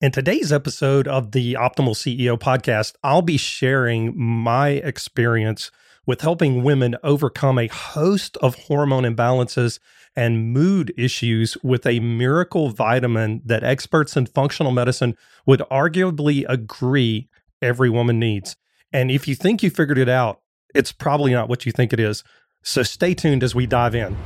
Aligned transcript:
In 0.00 0.12
today's 0.12 0.52
episode 0.52 1.08
of 1.08 1.32
the 1.32 1.54
Optimal 1.54 1.96
CEO 1.96 2.38
podcast, 2.38 2.94
I'll 3.02 3.20
be 3.20 3.36
sharing 3.36 4.16
my 4.16 4.68
experience 4.68 5.72
with 6.06 6.20
helping 6.20 6.62
women 6.62 6.94
overcome 7.02 7.58
a 7.58 7.66
host 7.66 8.36
of 8.36 8.54
hormone 8.54 9.02
imbalances 9.02 9.80
and 10.14 10.52
mood 10.52 10.94
issues 10.96 11.56
with 11.64 11.84
a 11.84 11.98
miracle 11.98 12.70
vitamin 12.70 13.42
that 13.44 13.64
experts 13.64 14.16
in 14.16 14.26
functional 14.26 14.70
medicine 14.70 15.16
would 15.46 15.62
arguably 15.68 16.44
agree 16.48 17.28
every 17.60 17.90
woman 17.90 18.20
needs. 18.20 18.54
And 18.92 19.10
if 19.10 19.26
you 19.26 19.34
think 19.34 19.64
you 19.64 19.70
figured 19.70 19.98
it 19.98 20.08
out, 20.08 20.42
it's 20.76 20.92
probably 20.92 21.32
not 21.32 21.48
what 21.48 21.66
you 21.66 21.72
think 21.72 21.92
it 21.92 21.98
is. 21.98 22.22
So 22.62 22.84
stay 22.84 23.14
tuned 23.14 23.42
as 23.42 23.52
we 23.52 23.66
dive 23.66 23.96
in. 23.96 24.16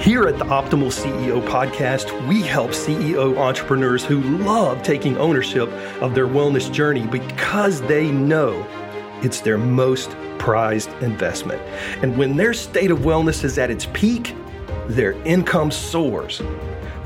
Here 0.00 0.28
at 0.28 0.38
the 0.38 0.44
Optimal 0.44 0.92
CEO 0.92 1.44
podcast, 1.48 2.28
we 2.28 2.40
help 2.40 2.70
CEO 2.70 3.36
entrepreneurs 3.36 4.04
who 4.04 4.20
love 4.20 4.84
taking 4.84 5.18
ownership 5.18 5.68
of 6.00 6.14
their 6.14 6.28
wellness 6.28 6.72
journey 6.72 7.04
because 7.08 7.82
they 7.82 8.08
know 8.12 8.64
it's 9.24 9.40
their 9.40 9.58
most 9.58 10.10
prized 10.38 10.90
investment. 11.02 11.60
And 12.00 12.16
when 12.16 12.36
their 12.36 12.54
state 12.54 12.92
of 12.92 13.00
wellness 13.00 13.42
is 13.42 13.58
at 13.58 13.72
its 13.72 13.86
peak, 13.92 14.36
their 14.88 15.12
income 15.24 15.70
soars. 15.70 16.42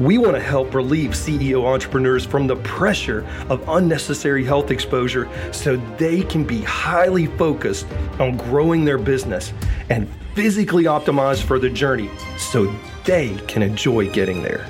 We 0.00 0.18
want 0.18 0.34
to 0.34 0.40
help 0.40 0.74
relieve 0.74 1.10
CEO 1.10 1.64
entrepreneurs 1.64 2.24
from 2.24 2.46
the 2.46 2.56
pressure 2.56 3.26
of 3.48 3.62
unnecessary 3.68 4.44
health 4.44 4.70
exposure 4.70 5.28
so 5.52 5.76
they 5.98 6.22
can 6.22 6.44
be 6.44 6.62
highly 6.62 7.26
focused 7.26 7.86
on 8.18 8.36
growing 8.36 8.84
their 8.84 8.98
business 8.98 9.52
and 9.90 10.08
physically 10.34 10.84
optimized 10.84 11.42
for 11.42 11.58
the 11.58 11.68
journey 11.68 12.10
so 12.38 12.72
they 13.04 13.36
can 13.48 13.62
enjoy 13.62 14.08
getting 14.10 14.42
there. 14.42 14.66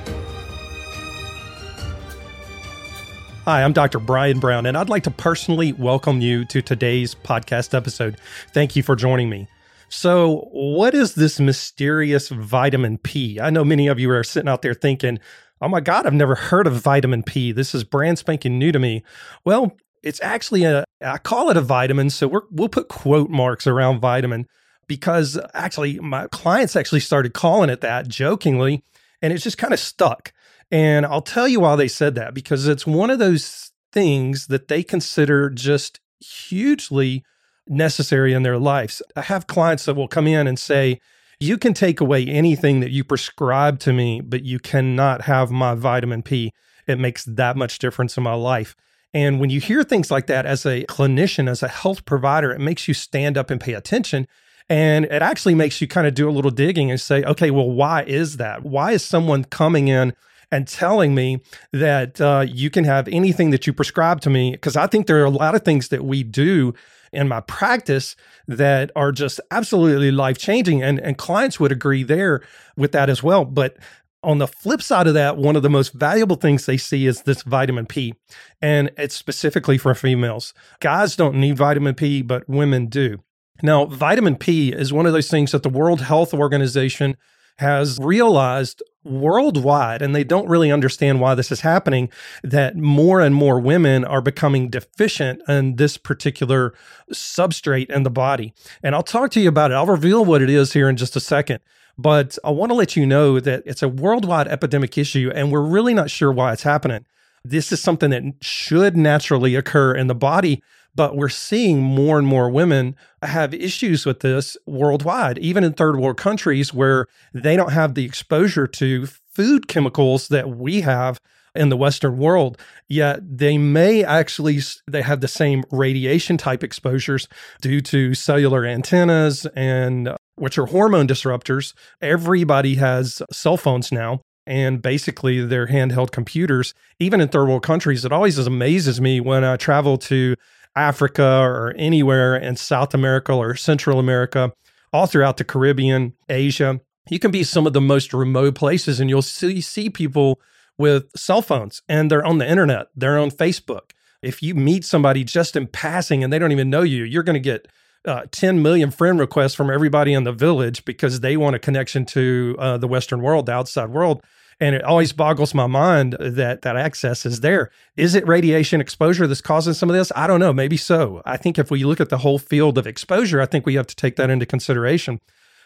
Hi, 3.45 3.65
I'm 3.65 3.73
Dr. 3.73 3.99
Brian 3.99 4.39
Brown, 4.39 4.67
and 4.67 4.77
I'd 4.77 4.89
like 4.89 5.03
to 5.03 5.11
personally 5.11 5.73
welcome 5.73 6.21
you 6.21 6.45
to 6.45 6.63
today's 6.63 7.15
podcast 7.15 7.75
episode. 7.75 8.17
Thank 8.53 8.77
you 8.77 8.83
for 8.83 8.95
joining 8.95 9.29
me. 9.29 9.49
So, 9.95 10.49
what 10.53 10.95
is 10.95 11.17
this 11.17 11.39
mysterious 11.39 12.31
vitamin 12.31 12.97
P? 12.97 13.39
I 13.39 13.51
know 13.51 13.63
many 13.63 13.89
of 13.89 14.01
you 14.01 14.11
are 14.11 14.25
sitting 14.25 14.49
out 14.49 14.63
there 14.63 14.73
thinking, 14.73 15.19
oh 15.61 15.69
my 15.69 15.81
God, 15.81 16.07
I've 16.07 16.15
never 16.15 16.35
heard 16.35 16.67
of 16.67 16.81
vitamin 16.81 17.23
P. 17.23 17.53
This 17.53 17.75
is 17.75 17.85
brand 17.85 18.19
spanking 18.19 18.59
new 18.59 18.73
to 18.73 18.79
me. 18.79 19.05
Well, 19.45 19.77
it's 20.03 20.21
actually 20.23 20.65
a, 20.65 20.85
I 21.03 21.19
call 21.19 21.51
it 21.51 21.59
a 21.59 21.61
vitamin. 21.61 22.09
So, 22.09 22.27
we're, 22.27 22.41
we'll 22.51 22.71
put 22.71 22.89
quote 22.89 23.29
marks 23.29 23.67
around 23.67 24.01
vitamin 24.01 24.47
because 24.89 25.39
actually 25.53 25.99
my 25.99 26.27
clients 26.29 26.75
actually 26.75 27.01
started 27.01 27.35
calling 27.35 27.69
it 27.69 27.83
that 27.83 28.09
jokingly 28.09 28.83
and 29.21 29.31
it's 29.31 29.45
just 29.45 29.59
kind 29.59 29.75
of 29.75 29.79
stuck. 29.79 30.33
And 30.71 31.05
I'll 31.05 31.21
tell 31.21 31.47
you 31.47 31.61
why 31.61 31.77
they 31.77 31.89
said 31.89 32.15
that 32.15 32.33
because 32.33 32.67
it's 32.67 32.87
one 32.87 33.11
of 33.11 33.19
those 33.19 33.73
things 33.93 34.47
that 34.47 34.69
they 34.69 34.83
consider 34.83 35.51
just 35.51 36.01
hugely 36.19 37.25
necessary 37.73 38.33
in 38.33 38.43
their 38.43 38.59
lives. 38.59 39.03
I 39.17 39.23
have 39.23 39.47
clients 39.47 39.85
that 39.87 39.95
will 39.95 40.09
come 40.09 40.27
in 40.27 40.47
and 40.47 40.59
say, 40.59 41.01
You 41.41 41.59
can 41.59 41.75
take 41.75 42.01
away 42.01 42.27
anything 42.27 42.81
that 42.81 42.91
you 42.91 43.05
prescribe 43.05 43.79
to 43.81 43.93
me, 43.93 44.21
but 44.21 44.45
you 44.45 44.59
cannot 44.59 45.23
have 45.23 45.51
my 45.51 45.75
vitamin 45.75 46.23
P. 46.23 46.53
It 46.87 46.99
makes 46.99 47.25
that 47.25 47.57
much 47.57 47.79
difference 47.79 48.17
in 48.17 48.23
my 48.23 48.35
life. 48.35 48.77
And 49.15 49.41
when 49.41 49.51
you 49.51 49.61
hear 49.61 49.85
things 49.85 50.11
like 50.11 50.27
that 50.29 50.47
as 50.47 50.65
a 50.65 50.85
clinician, 50.85 51.49
as 51.49 51.63
a 51.63 51.69
health 51.69 52.05
provider, 52.05 52.51
it 52.51 52.61
makes 52.61 52.89
you 52.89 52.95
stand 52.95 53.37
up 53.37 53.51
and 53.51 53.61
pay 53.61 53.75
attention 53.75 54.27
and 54.69 55.05
it 55.07 55.23
actually 55.23 55.55
makes 55.55 55.81
you 55.81 55.89
kind 55.89 56.07
of 56.07 56.15
do 56.15 56.29
a 56.29 56.33
little 56.33 56.51
digging 56.51 56.91
and 56.91 57.01
say, 57.01 57.23
okay, 57.25 57.51
well, 57.51 57.71
why 57.71 58.05
is 58.05 58.37
that? 58.39 58.63
Why 58.63 58.93
is 58.93 59.05
someone 59.05 59.45
coming 59.45 59.89
in 59.89 60.15
and 60.51 60.69
telling 60.69 61.15
me 61.15 61.43
that 61.73 62.21
uh, 62.21 62.47
you 62.49 62.71
can 62.71 62.85
have 62.85 63.09
anything 63.09 63.51
that 63.51 63.67
you 63.67 63.73
prescribe 63.73 64.21
to 64.23 64.31
me? 64.31 64.53
Because 64.53 64.77
I 64.77 64.87
think 64.87 65.07
there 65.07 65.21
are 65.21 65.27
a 65.27 65.31
lot 65.31 65.55
of 65.55 65.63
things 65.63 65.89
that 65.89 66.05
we 66.05 66.23
do 66.23 66.75
in 67.13 67.29
my 67.29 67.41
practice 67.41 68.17
that 68.49 68.91
are 68.97 69.13
just 69.13 69.41
absolutely 69.51 70.11
life 70.11 70.39
changing. 70.39 70.83
And, 70.83 70.99
and 71.01 71.19
clients 71.19 71.61
would 71.61 71.73
agree 71.73 72.03
there 72.03 72.43
with 72.77 72.93
that 72.93 73.11
as 73.11 73.23
well. 73.23 73.45
But 73.45 73.77
on 74.23 74.39
the 74.39 74.47
flip 74.47 74.83
side 74.83 75.07
of 75.07 75.15
that, 75.15 75.37
one 75.37 75.57
of 75.57 75.63
the 75.63 75.71
most 75.71 75.93
valuable 75.93 76.37
things 76.37 76.65
they 76.65 76.77
see 76.77 77.07
is 77.07 77.23
this 77.23 77.43
vitamin 77.43 77.87
P, 77.87 78.15
and 78.61 78.91
it's 78.97 79.17
specifically 79.17 79.79
for 79.79 79.95
females. 79.95 80.55
Guys 80.81 81.17
don't 81.17 81.35
need 81.35 81.57
vitamin 81.57 81.95
P, 81.95 82.23
but 82.23 82.49
women 82.49 82.87
do. 82.87 83.19
Now, 83.63 83.87
vitamin 83.87 84.37
P 84.37 84.73
is 84.73 84.93
one 84.93 85.07
of 85.07 85.13
those 85.13 85.31
things 85.31 85.53
that 85.53 85.63
the 85.63 85.69
World 85.69 86.03
Health 86.03 86.33
Organization 86.33 87.17
has 87.59 87.99
realized 88.01 88.83
worldwide, 89.05 90.03
and 90.03 90.15
they 90.15 90.25
don't 90.25 90.49
really 90.49 90.71
understand 90.71 91.21
why 91.21 91.35
this 91.35 91.51
is 91.51 91.61
happening, 91.61 92.09
that 92.43 92.77
more 92.77 93.21
and 93.21 93.35
more 93.35 93.59
women 93.59 94.05
are 94.05 94.21
becoming 94.21 94.69
deficient 94.69 95.43
in 95.49 95.77
this 95.77 95.97
particular 95.97 96.75
substrate 97.13 97.91
in 97.91 98.03
the 98.03 98.11
body. 98.11 98.55
And 98.83 98.95
I'll 98.95 99.03
talk 99.03 99.31
to 99.33 99.41
you 99.41 99.49
about 99.49 99.71
it. 99.71 99.75
I'll 99.75 99.87
reveal 99.87 100.25
what 100.25 100.43
it 100.43 100.51
is 100.51 100.73
here 100.73 100.89
in 100.89 100.97
just 100.97 101.17
a 101.17 101.21
second. 101.21 101.61
But 101.99 102.39
I 102.43 102.51
want 102.51 102.71
to 102.71 102.75
let 102.75 102.97
you 102.97 103.07
know 103.07 103.39
that 103.41 103.63
it's 103.67 103.83
a 103.83 103.89
worldwide 103.89 104.49
epidemic 104.49 104.97
issue, 104.97 105.31
and 105.35 105.53
we're 105.53 105.61
really 105.61 105.95
not 105.95 106.11
sure 106.11 106.33
why 106.33 106.53
it's 106.53 106.63
happening. 106.63 107.05
This 107.45 107.73
is 107.73 107.83
something 107.83 108.11
that 108.11 108.23
should 108.41 108.97
naturally 108.97 109.57
occur 109.57 109.95
in 109.95 110.07
the 110.07 110.15
body 110.15 110.63
but 110.95 111.17
we're 111.17 111.29
seeing 111.29 111.83
more 111.83 112.19
and 112.19 112.27
more 112.27 112.51
women 112.51 112.97
have 113.23 113.55
issues 113.55 114.05
with 114.05 114.21
this 114.21 114.57
worldwide, 114.67 115.39
even 115.39 115.65
in 115.65 115.73
third 115.73 115.97
world 115.97 116.17
countries 116.17 116.75
where 116.75 117.07
they 117.33 117.57
don't 117.57 117.73
have 117.73 117.95
the 117.95 118.05
exposure 118.05 118.67
to 118.67 119.07
food 119.35 119.69
chemicals 119.69 120.29
that 120.29 120.51
we 120.51 120.83
have 120.83 121.21
in 121.55 121.69
the 121.69 121.77
western 121.77 122.19
world. 122.19 122.59
Yet 122.89 123.21
they 123.39 123.59
may 123.59 124.05
actually 124.05 124.61
they 124.87 125.03
have 125.03 125.21
the 125.21 125.29
same 125.29 125.65
radiation 125.71 126.37
type 126.37 126.65
exposures 126.65 127.29
due 127.61 127.81
to 127.83 128.15
cellular 128.15 128.65
antennas 128.65 129.47
and 129.55 130.09
uh, 130.09 130.17
which 130.37 130.59
are 130.59 130.67
hormone 130.67 131.07
disruptors. 131.07 131.75
Everybody 132.01 132.77
has 132.77 133.23
cell 133.31 133.57
phones 133.57 133.93
now 133.93 134.21
and 134.47 134.83
basically 134.83 135.45
they're 135.45 135.69
handheld 135.69 136.11
computers. 136.11 136.75
Even 136.99 137.21
in 137.21 137.29
third 137.29 137.49
world 137.49 137.63
countries 137.63 138.05
it 138.05 138.13
always 138.13 138.39
amazes 138.39 139.01
me 139.01 139.21
when 139.21 139.45
i 139.45 139.57
travel 139.57 139.99
to 139.99 140.35
Africa 140.77 141.41
or 141.43 141.75
anywhere 141.77 142.37
in 142.37 142.57
South 142.57 142.95
America 142.95 143.33
or 143.33 143.55
Central 143.55 143.99
America, 143.99 144.53
all 144.93 145.07
throughout 145.07 145.37
the 145.37 145.45
Caribbean, 145.45 146.15
Asia. 146.29 146.81
You 147.11 147.19
can 147.19 147.31
be 147.31 147.45
some 147.45 147.67
of 147.67 147.73
the 147.73 147.81
most 147.81 148.13
remote 148.15 148.55
places 148.55 149.01
and 149.01 149.11
you'll 149.11 149.23
see, 149.23 149.61
see 149.61 149.91
people 149.91 150.41
with 150.79 151.11
cell 151.17 151.43
phones 151.43 151.83
and 151.89 152.11
they're 152.11 152.25
on 152.25 152.39
the 152.39 152.49
internet, 152.49 152.89
they're 152.95 153.19
on 153.19 153.31
Facebook. 153.31 153.91
If 154.23 154.43
you 154.43 154.55
meet 154.55 154.85
somebody 154.85 155.25
just 155.25 155.57
in 155.57 155.67
passing 155.67 156.23
and 156.23 156.33
they 156.33 156.39
don't 156.39 156.53
even 156.53 156.71
know 156.71 156.83
you, 156.83 157.05
you're 157.05 157.25
going 157.25 157.35
to 157.35 157.41
get 157.41 157.67
uh, 158.05 158.23
10 158.31 158.63
million 158.63 158.91
friend 158.91 159.19
requests 159.19 159.55
from 159.55 159.71
everybody 159.71 160.13
in 160.13 160.25
the 160.25 160.33
village 160.33 160.85
because 160.85 161.21
they 161.21 161.37
want 161.37 161.57
a 161.57 161.59
connection 161.59 162.05
to 162.05 162.57
uh, 162.59 162.79
the 162.79 162.89
Western 162.89 163.21
world, 163.21 163.47
the 163.47 163.53
outside 163.53 163.91
world. 163.91 164.23
And 164.63 164.77
it 164.77 164.85
always 164.85 165.13
boggles 165.13 165.55
my 165.55 165.67
mind 165.67 166.17
that 166.21 166.63
that 166.63 166.77
access 166.77 167.27
is 167.27 167.41
there. 167.41 167.73
Is 167.97 168.15
it 168.15 168.25
radiation 168.29 168.81
exposure 168.81 169.27
that's 169.27 169.41
causing 169.41 169.75
some 169.75 169.91
of 169.91 169.97
this? 169.97 170.13
I 170.15 170.29
don't 170.29 170.39
know. 170.39 170.53
Maybe 170.53 170.77
so. 170.77 171.21
I 171.27 171.37
think 171.37 171.59
if 171.59 171.69
we 171.69 171.83
look 171.83 172.01
at 172.01 172.11
the 172.11 172.19
whole 172.19 172.39
field 172.39 172.79
of 172.79 172.87
exposure, 172.87 173.41
I 173.41 173.47
think 173.47 173.67
we 173.67 173.75
have 173.75 173.89
to 173.89 173.97
take 173.97 174.15
that 174.17 174.31
into 174.31 174.47
consideration. 174.47 175.21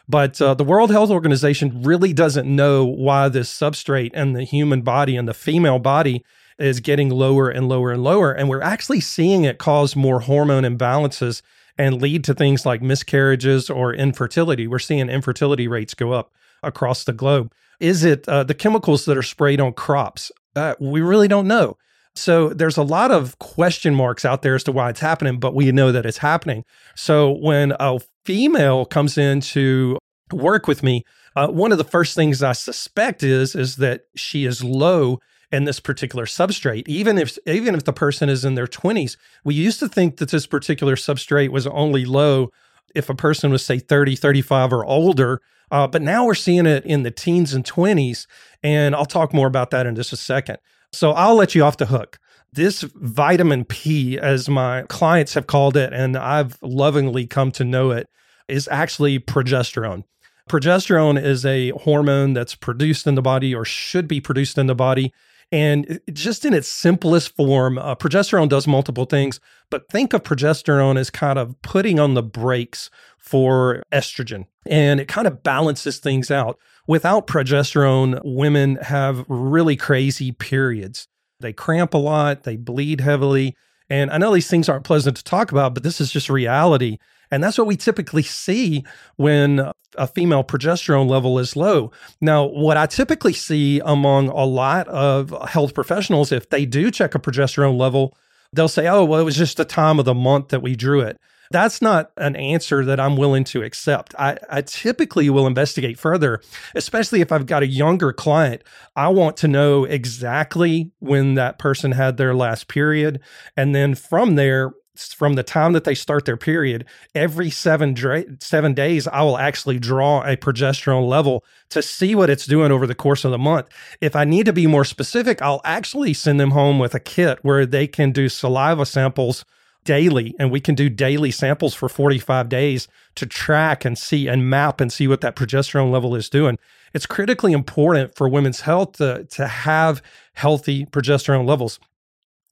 But 0.08 0.40
uh, 0.40 0.54
the 0.54 0.64
World 0.64 0.90
Health 0.90 1.10
Organization 1.10 1.82
really 1.82 2.14
doesn't 2.14 2.46
know 2.46 2.86
why 2.86 3.28
this 3.28 3.52
substrate 3.52 4.14
in 4.14 4.32
the 4.32 4.44
human 4.44 4.80
body 4.80 5.14
and 5.14 5.28
the 5.28 5.34
female 5.34 5.78
body 5.78 6.24
is 6.58 6.80
getting 6.80 7.10
lower 7.10 7.50
and 7.50 7.68
lower 7.68 7.92
and 7.92 8.02
lower. 8.02 8.32
And 8.32 8.48
we're 8.48 8.62
actually 8.62 9.00
seeing 9.00 9.44
it 9.44 9.58
cause 9.58 9.94
more 9.94 10.20
hormone 10.20 10.64
imbalances 10.64 11.42
and 11.76 12.00
lead 12.00 12.24
to 12.24 12.32
things 12.32 12.64
like 12.64 12.80
miscarriages 12.80 13.68
or 13.68 13.92
infertility. 13.92 14.66
We're 14.66 14.78
seeing 14.78 15.10
infertility 15.10 15.68
rates 15.68 15.92
go 15.92 16.12
up 16.12 16.32
across 16.62 17.04
the 17.04 17.12
globe. 17.12 17.52
Is 17.80 18.04
it 18.04 18.26
uh, 18.28 18.44
the 18.44 18.54
chemicals 18.54 19.04
that 19.04 19.18
are 19.18 19.22
sprayed 19.22 19.60
on 19.60 19.72
crops? 19.72 20.32
Uh, 20.54 20.74
we 20.80 21.00
really 21.00 21.28
don't 21.28 21.46
know. 21.46 21.76
So 22.14 22.48
there's 22.48 22.78
a 22.78 22.82
lot 22.82 23.10
of 23.10 23.38
question 23.38 23.94
marks 23.94 24.24
out 24.24 24.42
there 24.42 24.54
as 24.54 24.64
to 24.64 24.72
why 24.72 24.88
it's 24.88 25.00
happening, 25.00 25.38
but 25.38 25.54
we 25.54 25.70
know 25.70 25.92
that 25.92 26.06
it's 26.06 26.18
happening. 26.18 26.64
So 26.94 27.30
when 27.30 27.74
a 27.78 28.00
female 28.24 28.86
comes 28.86 29.18
in 29.18 29.40
to 29.42 29.98
work 30.32 30.66
with 30.66 30.82
me, 30.82 31.04
uh, 31.36 31.48
one 31.48 31.72
of 31.72 31.78
the 31.78 31.84
first 31.84 32.14
things 32.14 32.42
I 32.42 32.52
suspect 32.52 33.22
is 33.22 33.54
is 33.54 33.76
that 33.76 34.02
she 34.16 34.46
is 34.46 34.64
low 34.64 35.18
in 35.52 35.64
this 35.64 35.78
particular 35.78 36.24
substrate. 36.24 36.88
Even 36.88 37.18
if 37.18 37.36
even 37.46 37.74
if 37.74 37.84
the 37.84 37.92
person 37.92 38.30
is 38.30 38.44
in 38.44 38.54
their 38.54 38.66
20s, 38.66 39.16
we 39.44 39.54
used 39.54 39.78
to 39.80 39.88
think 39.88 40.16
that 40.16 40.30
this 40.30 40.46
particular 40.46 40.96
substrate 40.96 41.50
was 41.50 41.66
only 41.66 42.06
low 42.06 42.50
if 42.94 43.10
a 43.10 43.14
person 43.14 43.50
was 43.50 43.64
say 43.64 43.78
30, 43.78 44.16
35 44.16 44.72
or 44.72 44.84
older 44.86 45.42
uh, 45.70 45.86
but 45.86 46.02
now 46.02 46.24
we're 46.24 46.34
seeing 46.34 46.66
it 46.66 46.84
in 46.84 47.02
the 47.02 47.10
teens 47.10 47.54
and 47.54 47.64
20s. 47.64 48.26
And 48.62 48.94
I'll 48.94 49.06
talk 49.06 49.32
more 49.32 49.46
about 49.46 49.70
that 49.70 49.86
in 49.86 49.96
just 49.96 50.12
a 50.12 50.16
second. 50.16 50.58
So 50.92 51.12
I'll 51.12 51.34
let 51.34 51.54
you 51.54 51.64
off 51.64 51.76
the 51.76 51.86
hook. 51.86 52.18
This 52.52 52.82
vitamin 52.82 53.64
P, 53.64 54.18
as 54.18 54.48
my 54.48 54.82
clients 54.82 55.34
have 55.34 55.46
called 55.46 55.76
it, 55.76 55.92
and 55.92 56.16
I've 56.16 56.58
lovingly 56.62 57.26
come 57.26 57.52
to 57.52 57.64
know 57.64 57.90
it, 57.90 58.08
is 58.48 58.68
actually 58.68 59.18
progesterone. 59.18 60.04
Progesterone 60.48 61.22
is 61.22 61.44
a 61.44 61.70
hormone 61.70 62.32
that's 62.32 62.54
produced 62.54 63.06
in 63.06 63.16
the 63.16 63.22
body 63.22 63.54
or 63.54 63.64
should 63.64 64.06
be 64.06 64.20
produced 64.20 64.56
in 64.56 64.68
the 64.68 64.76
body. 64.76 65.12
And 65.52 66.00
just 66.12 66.44
in 66.44 66.52
its 66.52 66.68
simplest 66.68 67.34
form, 67.36 67.78
uh, 67.78 67.94
progesterone 67.94 68.48
does 68.48 68.66
multiple 68.66 69.04
things, 69.04 69.38
but 69.70 69.88
think 69.90 70.12
of 70.12 70.24
progesterone 70.24 70.98
as 70.98 71.08
kind 71.10 71.38
of 71.38 71.60
putting 71.62 72.00
on 72.00 72.14
the 72.14 72.22
brakes 72.22 72.90
for 73.18 73.82
estrogen. 73.92 74.46
And 74.66 74.98
it 74.98 75.08
kind 75.08 75.26
of 75.26 75.42
balances 75.42 75.98
things 75.98 76.30
out. 76.30 76.58
Without 76.88 77.26
progesterone, 77.26 78.20
women 78.24 78.76
have 78.76 79.24
really 79.28 79.76
crazy 79.76 80.32
periods. 80.32 81.06
They 81.40 81.52
cramp 81.52 81.94
a 81.94 81.98
lot, 81.98 82.42
they 82.42 82.56
bleed 82.56 83.00
heavily. 83.00 83.56
And 83.88 84.10
I 84.10 84.18
know 84.18 84.34
these 84.34 84.48
things 84.48 84.68
aren't 84.68 84.84
pleasant 84.84 85.16
to 85.18 85.24
talk 85.24 85.52
about, 85.52 85.74
but 85.74 85.82
this 85.84 86.00
is 86.00 86.10
just 86.10 86.28
reality. 86.28 86.98
And 87.30 87.42
that's 87.42 87.58
what 87.58 87.66
we 87.66 87.76
typically 87.76 88.22
see 88.22 88.84
when 89.16 89.70
a 89.96 90.06
female 90.06 90.44
progesterone 90.44 91.08
level 91.08 91.38
is 91.38 91.56
low. 91.56 91.90
Now, 92.20 92.44
what 92.44 92.76
I 92.76 92.86
typically 92.86 93.32
see 93.32 93.80
among 93.84 94.28
a 94.28 94.44
lot 94.44 94.88
of 94.88 95.34
health 95.48 95.74
professionals, 95.74 96.32
if 96.32 96.50
they 96.50 96.66
do 96.66 96.90
check 96.90 97.14
a 97.14 97.18
progesterone 97.18 97.78
level, 97.78 98.16
they'll 98.52 98.68
say, 98.68 98.88
oh, 98.88 99.04
well, 99.04 99.20
it 99.20 99.24
was 99.24 99.36
just 99.36 99.56
the 99.56 99.64
time 99.64 99.98
of 99.98 100.04
the 100.04 100.14
month 100.14 100.48
that 100.48 100.62
we 100.62 100.76
drew 100.76 101.00
it. 101.00 101.18
That's 101.50 101.80
not 101.80 102.10
an 102.16 102.36
answer 102.36 102.84
that 102.84 102.98
I'm 102.98 103.16
willing 103.16 103.44
to 103.44 103.62
accept. 103.62 104.14
I, 104.18 104.36
I, 104.50 104.62
typically 104.62 105.30
will 105.30 105.46
investigate 105.46 105.98
further, 105.98 106.40
especially 106.74 107.20
if 107.20 107.30
I've 107.30 107.46
got 107.46 107.62
a 107.62 107.68
younger 107.68 108.12
client. 108.12 108.64
I 108.96 109.08
want 109.08 109.36
to 109.38 109.48
know 109.48 109.84
exactly 109.84 110.90
when 110.98 111.34
that 111.34 111.58
person 111.58 111.92
had 111.92 112.16
their 112.16 112.34
last 112.34 112.66
period. 112.66 113.20
And 113.56 113.74
then 113.74 113.94
from 113.94 114.34
there, 114.34 114.72
from 114.98 115.34
the 115.34 115.42
time 115.42 115.72
that 115.72 115.84
they 115.84 115.94
start 115.94 116.24
their 116.24 116.36
period, 116.36 116.84
every 117.14 117.50
seven 117.50 117.94
dra- 117.94 118.24
seven 118.40 118.74
days, 118.74 119.06
I 119.06 119.22
will 119.22 119.38
actually 119.38 119.78
draw 119.78 120.22
a 120.22 120.36
progesterone 120.36 121.08
level 121.08 121.44
to 121.70 121.82
see 121.82 122.14
what 122.14 122.30
it's 122.30 122.46
doing 122.46 122.72
over 122.72 122.86
the 122.86 122.94
course 122.94 123.24
of 123.24 123.30
the 123.30 123.38
month. 123.38 123.68
If 124.00 124.16
I 124.16 124.24
need 124.24 124.46
to 124.46 124.52
be 124.52 124.66
more 124.66 124.84
specific, 124.84 125.40
I'll 125.42 125.60
actually 125.64 126.14
send 126.14 126.40
them 126.40 126.52
home 126.52 126.78
with 126.78 126.94
a 126.94 127.00
kit 127.00 127.38
where 127.42 127.66
they 127.66 127.86
can 127.86 128.12
do 128.12 128.28
saliva 128.28 128.86
samples 128.86 129.44
daily, 129.84 130.34
and 130.38 130.50
we 130.50 130.60
can 130.60 130.74
do 130.74 130.90
daily 130.90 131.30
samples 131.30 131.74
for 131.74 131.88
45 131.88 132.48
days 132.48 132.88
to 133.14 133.24
track 133.24 133.84
and 133.84 133.96
see 133.96 134.26
and 134.26 134.50
map 134.50 134.80
and 134.80 134.92
see 134.92 135.08
what 135.08 135.22
that 135.22 135.36
progesterone 135.36 135.90
level 135.90 136.14
is 136.14 136.28
doing. 136.28 136.58
It's 136.92 137.06
critically 137.06 137.52
important 137.52 138.14
for 138.14 138.28
women's 138.28 138.62
health 138.62 138.92
to, 138.94 139.24
to 139.30 139.46
have 139.46 140.02
healthy 140.34 140.84
progesterone 140.86 141.46
levels 141.46 141.78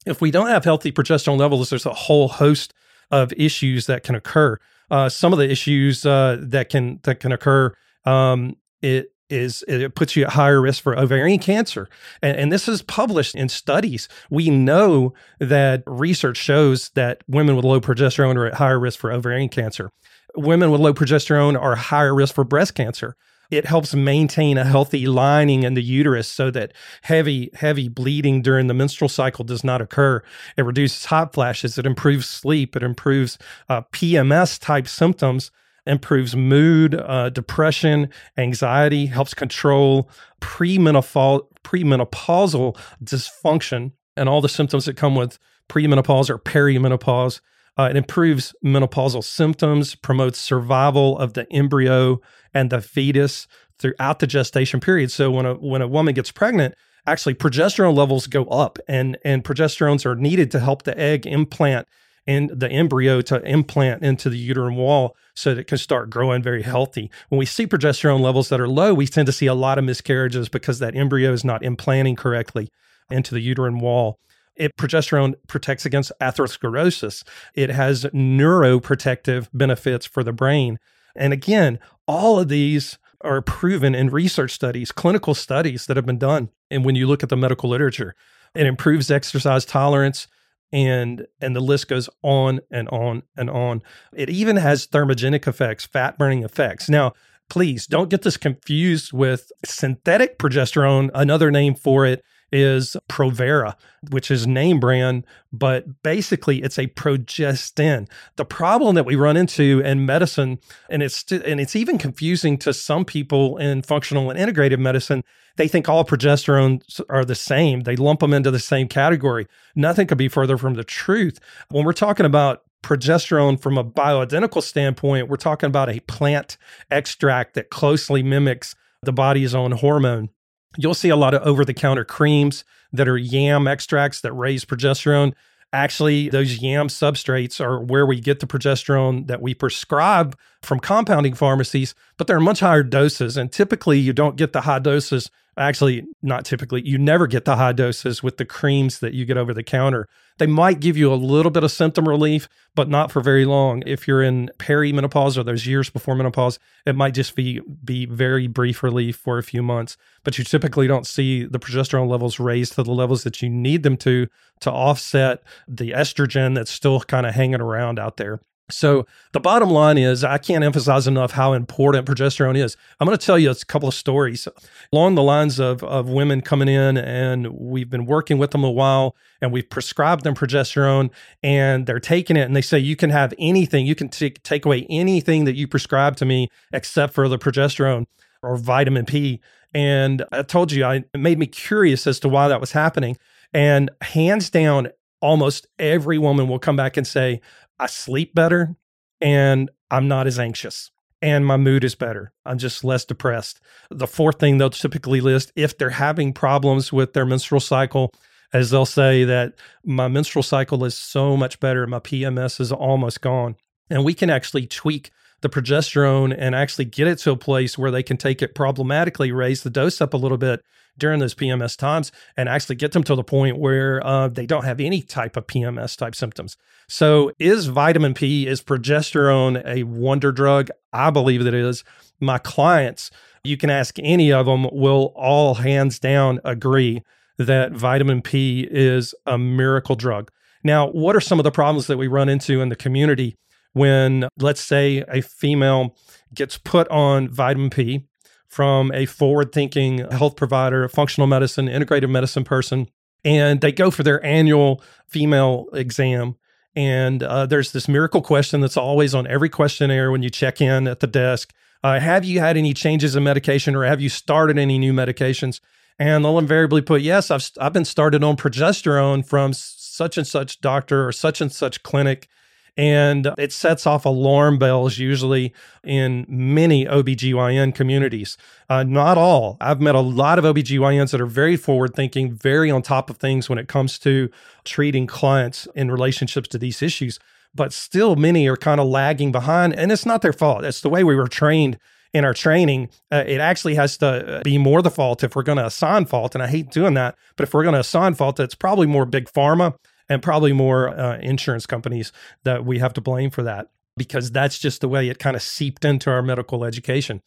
if 0.05 0.21
we 0.21 0.31
don't 0.31 0.47
have 0.47 0.63
healthy 0.63 0.91
progesterone 0.91 1.39
levels, 1.39 1.69
there's 1.69 1.85
a 1.85 1.93
whole 1.93 2.27
host 2.27 2.73
of 3.11 3.33
issues 3.33 3.85
that 3.87 4.03
can 4.03 4.15
occur. 4.15 4.57
Uh, 4.89 5.09
some 5.09 5.33
of 5.33 5.39
the 5.39 5.49
issues 5.49 6.05
uh, 6.05 6.37
that 6.39 6.69
can 6.69 6.99
that 7.03 7.19
can 7.19 7.31
occur 7.31 7.73
um, 8.05 8.55
it 8.81 9.11
is 9.29 9.63
it 9.67 9.95
puts 9.95 10.15
you 10.15 10.23
at 10.23 10.33
higher 10.33 10.61
risk 10.61 10.83
for 10.83 10.97
ovarian 10.97 11.39
cancer, 11.39 11.89
and, 12.21 12.37
and 12.37 12.51
this 12.51 12.67
is 12.67 12.83
published 12.83 13.35
in 13.35 13.49
studies. 13.49 14.07
We 14.29 14.51
know 14.51 15.13
that 15.39 15.81
research 15.87 16.37
shows 16.37 16.89
that 16.91 17.23
women 17.27 17.55
with 17.55 17.65
low 17.65 17.81
progesterone 17.81 18.35
are 18.35 18.45
at 18.45 18.55
higher 18.55 18.79
risk 18.79 18.99
for 18.99 19.11
ovarian 19.11 19.49
cancer. 19.49 19.91
Women 20.35 20.69
with 20.69 20.81
low 20.81 20.93
progesterone 20.93 21.59
are 21.59 21.75
higher 21.75 22.13
risk 22.13 22.35
for 22.35 22.43
breast 22.43 22.75
cancer. 22.75 23.15
It 23.51 23.65
helps 23.65 23.93
maintain 23.93 24.57
a 24.57 24.65
healthy 24.65 25.05
lining 25.05 25.63
in 25.63 25.73
the 25.73 25.83
uterus 25.83 26.27
so 26.27 26.51
that 26.51 26.73
heavy, 27.03 27.49
heavy 27.53 27.87
bleeding 27.87 28.41
during 28.41 28.67
the 28.67 28.73
menstrual 28.73 29.09
cycle 29.09 29.43
does 29.43 29.63
not 29.63 29.81
occur. 29.81 30.23
It 30.57 30.63
reduces 30.63 31.05
hot 31.05 31.33
flashes. 31.33 31.77
It 31.77 31.85
improves 31.85 32.27
sleep. 32.27 32.75
It 32.75 32.83
improves 32.83 33.37
uh, 33.69 33.81
PMS 33.91 34.59
type 34.59 34.87
symptoms 34.87 35.51
improves 35.85 36.35
mood, 36.35 36.95
uh, 36.95 37.29
depression, 37.29 38.09
anxiety, 38.37 39.05
helps 39.05 39.33
control 39.33 40.09
premenopausal, 40.41 41.47
premenopausal 41.63 42.77
dysfunction 43.03 43.91
and 44.17 44.29
all 44.29 44.41
the 44.41 44.49
symptoms 44.49 44.85
that 44.85 44.97
come 44.97 45.15
with 45.15 45.37
premenopause 45.69 46.29
or 46.29 46.39
perimenopause. 46.39 47.41
Uh, 47.77 47.89
it 47.89 47.97
improves 47.97 48.53
menopausal 48.63 49.23
symptoms, 49.23 49.95
promotes 49.95 50.39
survival 50.39 51.17
of 51.17 51.33
the 51.33 51.51
embryo 51.51 52.21
and 52.53 52.69
the 52.69 52.81
fetus 52.81 53.47
throughout 53.79 54.19
the 54.19 54.27
gestation 54.27 54.79
period. 54.79 55.11
So 55.11 55.29
when 55.29 55.45
a 55.45 55.55
when 55.55 55.81
a 55.81 55.87
woman 55.87 56.13
gets 56.13 56.31
pregnant, 56.31 56.75
actually 57.05 57.35
progesterone 57.35 57.95
levels 57.95 58.27
go 58.27 58.45
up, 58.45 58.79
and 58.87 59.17
and 59.25 59.43
progesterones 59.43 60.05
are 60.05 60.15
needed 60.15 60.51
to 60.51 60.59
help 60.59 60.83
the 60.83 60.97
egg 60.97 61.27
implant 61.27 61.87
and 62.27 62.49
the 62.49 62.71
embryo 62.71 63.21
to 63.21 63.41
implant 63.43 64.03
into 64.03 64.29
the 64.29 64.37
uterine 64.37 64.75
wall 64.75 65.15
so 65.35 65.53
that 65.53 65.61
it 65.61 65.67
can 65.67 65.77
start 65.77 66.09
growing 66.09 66.41
very 66.41 66.63
healthy. 66.63 67.11
When 67.29 67.37
we 67.37 67.45
see 67.45 67.67
progesterone 67.67 68.21
levels 68.21 68.49
that 68.49 68.59
are 68.59 68.67
low, 68.67 68.93
we 68.93 69.05
tend 69.05 69.27
to 69.27 69.31
see 69.31 69.45
a 69.45 69.53
lot 69.53 69.77
of 69.77 69.83
miscarriages 69.83 70.49
because 70.49 70.79
that 70.79 70.95
embryo 70.95 71.33
is 71.33 71.43
not 71.43 71.63
implanting 71.63 72.15
correctly 72.15 72.69
into 73.11 73.35
the 73.35 73.41
uterine 73.41 73.79
wall. 73.79 74.17
It 74.55 74.77
progesterone 74.77 75.35
protects 75.47 75.85
against 75.85 76.11
atherosclerosis. 76.21 77.23
It 77.53 77.69
has 77.69 78.05
neuroprotective 78.05 79.49
benefits 79.53 80.05
for 80.05 80.23
the 80.23 80.33
brain. 80.33 80.79
And 81.15 81.33
again, 81.33 81.79
all 82.07 82.39
of 82.39 82.47
these 82.47 82.97
are 83.21 83.41
proven 83.41 83.95
in 83.95 84.09
research 84.09 84.51
studies, 84.51 84.91
clinical 84.91 85.33
studies 85.33 85.85
that 85.87 85.97
have 85.97 86.05
been 86.05 86.19
done. 86.19 86.49
And 86.69 86.85
when 86.85 86.95
you 86.95 87.07
look 87.07 87.23
at 87.23 87.29
the 87.29 87.37
medical 87.37 87.69
literature, 87.69 88.15
it 88.53 88.67
improves 88.67 89.11
exercise 89.11 89.65
tolerance 89.65 90.27
and 90.71 91.25
and 91.41 91.55
the 91.55 91.61
list 91.61 91.87
goes 91.87 92.09
on 92.21 92.59
and 92.71 92.89
on 92.89 93.23
and 93.37 93.49
on. 93.49 93.81
It 94.13 94.29
even 94.29 94.57
has 94.57 94.87
thermogenic 94.87 95.47
effects, 95.47 95.85
fat 95.85 96.17
burning 96.17 96.43
effects. 96.43 96.89
Now, 96.89 97.13
please 97.49 97.85
don't 97.85 98.09
get 98.09 98.23
this 98.23 98.37
confused 98.37 99.13
with 99.13 99.51
synthetic 99.63 100.37
progesterone. 100.37 101.11
Another 101.13 101.51
name 101.51 101.75
for 101.75 102.05
it 102.05 102.23
is 102.55 102.95
Provera, 103.09 103.75
which 104.09 104.31
is 104.31 104.47
name 104.47 104.79
brand, 104.79 105.25
but 105.51 106.01
basically 106.03 106.63
it's 106.63 106.79
a 106.79 106.87
progestin. 106.87 108.07
The 108.37 108.45
problem 108.45 108.95
that 108.95 109.05
we 109.05 109.15
run 109.15 109.35
into 109.35 109.81
in 109.81 110.05
medicine, 110.05 110.59
and 110.89 111.03
it's 111.03 111.29
and 111.31 111.59
it's 111.59 111.75
even 111.75 111.97
confusing 111.97 112.57
to 112.59 112.73
some 112.73 113.03
people 113.03 113.57
in 113.57 113.81
functional 113.81 114.29
and 114.29 114.39
integrative 114.39 114.79
medicine, 114.79 115.23
they 115.57 115.67
think 115.67 115.89
all 115.89 116.05
progesterones 116.05 117.01
are 117.09 117.25
the 117.25 117.35
same. 117.35 117.81
They 117.81 117.95
lump 117.95 118.21
them 118.21 118.33
into 118.33 118.51
the 118.51 118.59
same 118.59 118.87
category. 118.87 119.47
Nothing 119.75 120.07
could 120.07 120.17
be 120.17 120.29
further 120.29 120.57
from 120.57 120.75
the 120.75 120.83
truth. 120.83 121.39
When 121.69 121.83
we're 121.83 121.93
talking 121.93 122.25
about 122.25 122.63
progesterone 122.83 123.59
from 123.59 123.77
a 123.77 123.83
bioidentical 123.83 124.63
standpoint, 124.63 125.27
we're 125.27 125.37
talking 125.37 125.67
about 125.67 125.89
a 125.89 125.99
plant 126.01 126.57
extract 126.89 127.55
that 127.55 127.69
closely 127.69 128.23
mimics 128.23 128.75
the 129.01 129.13
body's 129.13 129.55
own 129.55 129.71
hormone. 129.71 130.29
You'll 130.77 130.93
see 130.93 131.09
a 131.09 131.15
lot 131.15 131.33
of 131.33 131.41
over 131.43 131.65
the 131.65 131.73
counter 131.73 132.05
creams 132.05 132.63
that 132.91 133.07
are 133.07 133.17
yam 133.17 133.67
extracts 133.67 134.21
that 134.21 134.33
raise 134.33 134.65
progesterone. 134.65 135.33
Actually, 135.73 136.29
those 136.29 136.59
yam 136.59 136.87
substrates 136.87 137.59
are 137.59 137.81
where 137.81 138.05
we 138.05 138.19
get 138.19 138.39
the 138.39 138.47
progesterone 138.47 139.27
that 139.27 139.41
we 139.41 139.53
prescribe 139.53 140.37
from 140.61 140.79
compounding 140.79 141.33
pharmacies, 141.33 141.93
but 142.17 142.27
they're 142.27 142.39
much 142.39 142.61
higher 142.61 142.83
doses. 142.83 143.35
And 143.35 143.51
typically, 143.51 143.99
you 143.99 144.13
don't 144.13 144.37
get 144.37 144.53
the 144.53 144.61
high 144.61 144.79
doses 144.79 145.29
actually 145.57 146.05
not 146.21 146.45
typically. 146.45 146.85
You 146.85 146.97
never 146.97 147.27
get 147.27 147.45
the 147.45 147.55
high 147.55 147.71
doses 147.71 148.21
with 148.21 148.37
the 148.37 148.45
creams 148.45 148.99
that 148.99 149.13
you 149.13 149.25
get 149.25 149.37
over 149.37 149.53
the 149.53 149.63
counter. 149.63 150.07
They 150.37 150.47
might 150.47 150.81
give 150.81 150.97
you 150.97 151.13
a 151.13 151.15
little 151.15 151.51
bit 151.51 151.63
of 151.63 151.71
symptom 151.71 152.07
relief 152.07 152.49
but 152.75 152.89
not 152.89 153.09
for 153.09 153.21
very 153.21 153.45
long. 153.45 153.83
If 153.85 154.07
you're 154.07 154.21
in 154.21 154.51
perimenopause 154.57 155.37
or 155.37 155.43
those 155.43 155.65
years 155.65 155.89
before 155.89 156.15
menopause 156.15 156.59
it 156.85 156.95
might 156.95 157.13
just 157.13 157.35
be 157.35 157.61
be 157.83 158.05
very 158.05 158.47
brief 158.47 158.83
relief 158.83 159.15
for 159.15 159.37
a 159.37 159.43
few 159.43 159.63
months. 159.63 159.97
But 160.23 160.37
you 160.37 160.43
typically 160.43 160.87
don't 160.87 161.07
see 161.07 161.45
the 161.45 161.59
progesterone 161.59 162.09
levels 162.09 162.39
raised 162.39 162.73
to 162.73 162.83
the 162.83 162.93
levels 162.93 163.23
that 163.23 163.41
you 163.41 163.49
need 163.49 163.83
them 163.83 163.97
to 163.97 164.27
to 164.61 164.71
offset 164.71 165.41
the 165.67 165.91
estrogen 165.91 166.55
that's 166.55 166.71
still 166.71 166.99
kind 167.01 167.25
of 167.25 167.33
hanging 167.33 167.61
around 167.61 167.99
out 167.99 168.17
there 168.17 168.41
so 168.69 169.05
the 169.31 169.39
bottom 169.39 169.69
line 169.69 169.97
is 169.97 170.23
I 170.23 170.39
can't 170.39 170.63
emphasize 170.63 171.07
enough 171.07 171.31
how 171.31 171.53
important 171.53 172.07
progesterone 172.07 172.57
is. 172.57 172.75
I'm 172.99 173.05
going 173.05 173.17
to 173.17 173.23
tell 173.23 173.37
you 173.37 173.51
a 173.51 173.55
couple 173.55 173.87
of 173.87 173.93
stories 173.93 174.47
along 174.91 175.15
the 175.15 175.21
lines 175.21 175.59
of, 175.59 175.83
of 175.83 176.09
women 176.09 176.41
coming 176.41 176.67
in 176.67 176.97
and 176.97 177.47
we've 177.53 177.89
been 177.89 178.05
working 178.05 178.39
with 178.39 178.51
them 178.51 178.63
a 178.63 178.71
while 178.71 179.15
and 179.39 179.51
we've 179.51 179.69
prescribed 179.69 180.23
them 180.23 180.33
progesterone 180.33 181.11
and 181.43 181.85
they're 181.85 181.99
taking 181.99 182.37
it 182.37 182.41
and 182.41 182.55
they 182.55 182.61
say 182.61 182.79
you 182.79 182.95
can 182.95 183.11
have 183.11 183.35
anything, 183.37 183.85
you 183.85 183.93
can 183.93 184.09
t- 184.09 184.31
take 184.31 184.65
away 184.65 184.87
anything 184.89 185.45
that 185.45 185.55
you 185.55 185.67
prescribe 185.67 186.15
to 186.15 186.25
me 186.25 186.49
except 186.73 187.13
for 187.13 187.27
the 187.27 187.37
progesterone 187.37 188.05
or 188.41 188.57
vitamin 188.57 189.05
P. 189.05 189.41
And 189.75 190.25
I 190.31 190.41
told 190.41 190.71
you, 190.71 190.85
I, 190.85 191.03
it 191.13 191.19
made 191.19 191.37
me 191.37 191.45
curious 191.45 192.07
as 192.07 192.19
to 192.21 192.29
why 192.29 192.47
that 192.47 192.61
was 192.61 192.71
happening. 192.71 193.17
And 193.53 193.91
hands 194.01 194.49
down, 194.49 194.89
almost 195.21 195.67
every 195.79 196.17
woman 196.17 196.47
will 196.47 196.59
come 196.59 196.75
back 196.75 196.97
and 196.97 197.05
say, 197.05 197.41
I 197.79 197.87
sleep 197.87 198.33
better 198.33 198.75
and 199.21 199.69
I'm 199.91 200.07
not 200.07 200.27
as 200.27 200.39
anxious 200.39 200.91
and 201.21 201.45
my 201.45 201.57
mood 201.57 201.83
is 201.83 201.95
better. 201.95 202.31
I'm 202.45 202.57
just 202.57 202.83
less 202.83 203.05
depressed. 203.05 203.59
The 203.89 204.07
fourth 204.07 204.39
thing 204.39 204.57
they'll 204.57 204.69
typically 204.69 205.21
list 205.21 205.51
if 205.55 205.77
they're 205.77 205.89
having 205.89 206.33
problems 206.33 206.93
with 206.93 207.13
their 207.13 207.25
menstrual 207.25 207.61
cycle, 207.61 208.13
as 208.53 208.69
they'll 208.69 208.85
say 208.85 209.23
that 209.23 209.53
my 209.83 210.07
menstrual 210.07 210.43
cycle 210.43 210.85
is 210.85 210.95
so 210.95 211.35
much 211.35 211.59
better, 211.59 211.87
my 211.87 211.99
PMS 211.99 212.59
is 212.59 212.71
almost 212.71 213.21
gone. 213.21 213.55
And 213.89 214.05
we 214.05 214.13
can 214.13 214.29
actually 214.29 214.67
tweak 214.67 215.09
the 215.41 215.49
progesterone 215.49 216.35
and 216.37 216.53
actually 216.53 216.85
get 216.85 217.07
it 217.07 217.17
to 217.19 217.31
a 217.31 217.37
place 217.37 217.77
where 217.77 217.91
they 217.91 218.03
can 218.03 218.17
take 218.17 218.41
it 218.41 218.55
problematically, 218.55 219.31
raise 219.31 219.63
the 219.63 219.69
dose 219.69 220.01
up 220.01 220.13
a 220.13 220.17
little 220.17 220.37
bit, 220.37 220.63
during 220.97 221.19
those 221.19 221.35
PMS 221.35 221.77
times 221.77 222.11
and 222.37 222.49
actually 222.49 222.75
get 222.75 222.91
them 222.91 223.03
to 223.03 223.15
the 223.15 223.23
point 223.23 223.57
where 223.57 224.05
uh, 224.05 224.27
they 224.27 224.45
don't 224.45 224.65
have 224.65 224.79
any 224.79 225.01
type 225.01 225.35
of 225.37 225.47
PMS 225.47 225.97
type 225.97 226.15
symptoms. 226.15 226.57
So, 226.87 227.31
is 227.39 227.65
vitamin 227.65 228.13
P, 228.13 228.47
is 228.47 228.61
progesterone 228.61 229.65
a 229.65 229.83
wonder 229.83 230.31
drug? 230.31 230.69
I 230.93 231.09
believe 231.09 231.43
that 231.43 231.53
it 231.53 231.65
is. 231.65 231.83
My 232.19 232.37
clients, 232.37 233.11
you 233.43 233.57
can 233.57 233.69
ask 233.69 233.97
any 233.99 234.31
of 234.31 234.45
them, 234.45 234.67
will 234.71 235.13
all 235.15 235.55
hands 235.55 235.99
down 235.99 236.39
agree 236.43 237.01
that 237.37 237.73
vitamin 237.73 238.21
P 238.21 238.67
is 238.69 239.13
a 239.25 239.37
miracle 239.37 239.95
drug. 239.95 240.31
Now, 240.63 240.87
what 240.87 241.15
are 241.15 241.21
some 241.21 241.39
of 241.39 241.43
the 241.43 241.51
problems 241.51 241.87
that 241.87 241.97
we 241.97 242.07
run 242.07 242.29
into 242.29 242.61
in 242.61 242.69
the 242.69 242.75
community 242.75 243.35
when, 243.73 244.27
let's 244.39 244.61
say, 244.61 245.03
a 245.07 245.21
female 245.21 245.95
gets 246.33 246.57
put 246.57 246.87
on 246.87 247.29
vitamin 247.29 247.69
P 247.69 248.07
from 248.47 248.91
a 248.93 249.05
forward 249.05 249.51
thinking 249.51 249.99
health 250.09 250.35
provider, 250.35 250.83
a 250.83 250.89
functional 250.89 251.27
medicine, 251.27 251.67
integrative 251.67 252.09
medicine 252.09 252.43
person, 252.43 252.87
and 253.23 253.61
they 253.61 253.71
go 253.71 253.91
for 253.91 254.03
their 254.03 254.23
annual 254.25 254.81
female 255.07 255.67
exam. 255.73 256.35
And 256.75 257.23
uh, 257.23 257.45
there's 257.45 257.71
this 257.71 257.87
miracle 257.87 258.21
question 258.21 258.61
that's 258.61 258.77
always 258.77 259.15
on 259.15 259.27
every 259.27 259.49
questionnaire 259.49 260.11
when 260.11 260.23
you 260.23 260.29
check 260.29 260.61
in 260.61 260.87
at 260.87 260.99
the 260.99 261.07
desk. 261.07 261.53
Uh, 261.83 261.99
have 261.99 262.25
you 262.25 262.39
had 262.39 262.57
any 262.57 262.73
changes 262.73 263.15
in 263.15 263.23
medication 263.23 263.75
or 263.75 263.85
have 263.85 264.01
you 264.01 264.09
started 264.09 264.57
any 264.57 264.77
new 264.77 264.91
medications? 264.91 265.59
And 265.97 266.25
they'll 266.25 266.39
invariably 266.39 266.81
put, 266.81 267.01
yes, 267.01 267.31
I've, 267.31 267.49
I've 267.59 267.73
been 267.73 267.85
started 267.85 268.23
on 268.23 268.35
progesterone 268.35 269.25
from 269.25 269.53
such 269.53 270.17
and 270.17 270.27
such 270.27 270.59
doctor 270.59 271.07
or 271.07 271.11
such 271.11 271.39
and 271.39 271.51
such 271.51 271.83
clinic. 271.83 272.27
And 272.77 273.31
it 273.37 273.53
sets 273.53 273.87
off 273.87 274.05
alarm 274.05 274.57
bells 274.57 274.97
usually 274.97 275.53
in 275.83 276.25
many 276.27 276.85
OBGYN 276.85 277.73
communities. 277.73 278.37
Uh, 278.69 278.83
not 278.83 279.17
all. 279.17 279.55
I've 279.61 279.79
met 279.79 279.95
a 279.95 280.01
lot 280.01 280.37
of 280.37 280.43
OBGYNs 280.43 281.11
that 281.11 281.21
are 281.21 281.25
very 281.25 281.55
forward 281.55 281.95
thinking, 281.95 282.33
very 282.33 282.69
on 282.69 282.81
top 282.81 283.09
of 283.09 283.17
things 283.17 283.47
when 283.47 283.57
it 283.57 283.69
comes 283.69 283.97
to 283.99 284.29
treating 284.65 285.07
clients 285.07 285.67
in 285.73 285.89
relationships 285.89 286.49
to 286.49 286.57
these 286.57 286.81
issues. 286.81 287.17
But 287.53 287.71
still, 287.71 288.17
many 288.17 288.47
are 288.47 288.57
kind 288.57 288.81
of 288.81 288.87
lagging 288.87 289.31
behind. 289.31 289.73
And 289.73 289.89
it's 289.91 290.05
not 290.05 290.21
their 290.21 290.33
fault. 290.33 290.65
It's 290.65 290.81
the 290.81 290.89
way 290.89 291.05
we 291.05 291.15
were 291.15 291.29
trained 291.29 291.79
in 292.13 292.25
our 292.25 292.33
training. 292.33 292.89
Uh, 293.09 293.23
it 293.25 293.39
actually 293.39 293.75
has 293.75 293.97
to 293.97 294.41
be 294.43 294.57
more 294.57 294.81
the 294.81 294.91
fault 294.91 295.23
if 295.23 295.35
we're 295.35 295.43
going 295.43 295.57
to 295.57 295.65
assign 295.65 296.05
fault. 296.05 296.35
And 296.35 296.43
I 296.43 296.47
hate 296.47 296.71
doing 296.71 296.93
that. 296.95 297.15
But 297.37 297.43
if 297.43 297.53
we're 297.53 297.63
going 297.63 297.73
to 297.73 297.79
assign 297.79 298.15
fault, 298.15 298.39
it's 298.41 298.55
probably 298.55 298.87
more 298.87 299.05
big 299.05 299.29
pharma 299.31 299.75
and 300.09 300.21
probably 300.21 300.53
more 300.53 300.89
uh, 300.89 301.17
insurance 301.19 301.65
companies 301.65 302.11
that 302.43 302.65
we 302.65 302.79
have 302.79 302.93
to 302.93 303.01
blame 303.01 303.29
for 303.29 303.43
that 303.43 303.69
because 303.97 304.31
that's 304.31 304.59
just 304.59 304.81
the 304.81 304.89
way 304.89 305.09
it 305.09 305.19
kind 305.19 305.35
of 305.35 305.41
seeped 305.41 305.85
into 305.85 306.09
our 306.09 306.21
medical 306.21 306.63
education. 306.65 307.21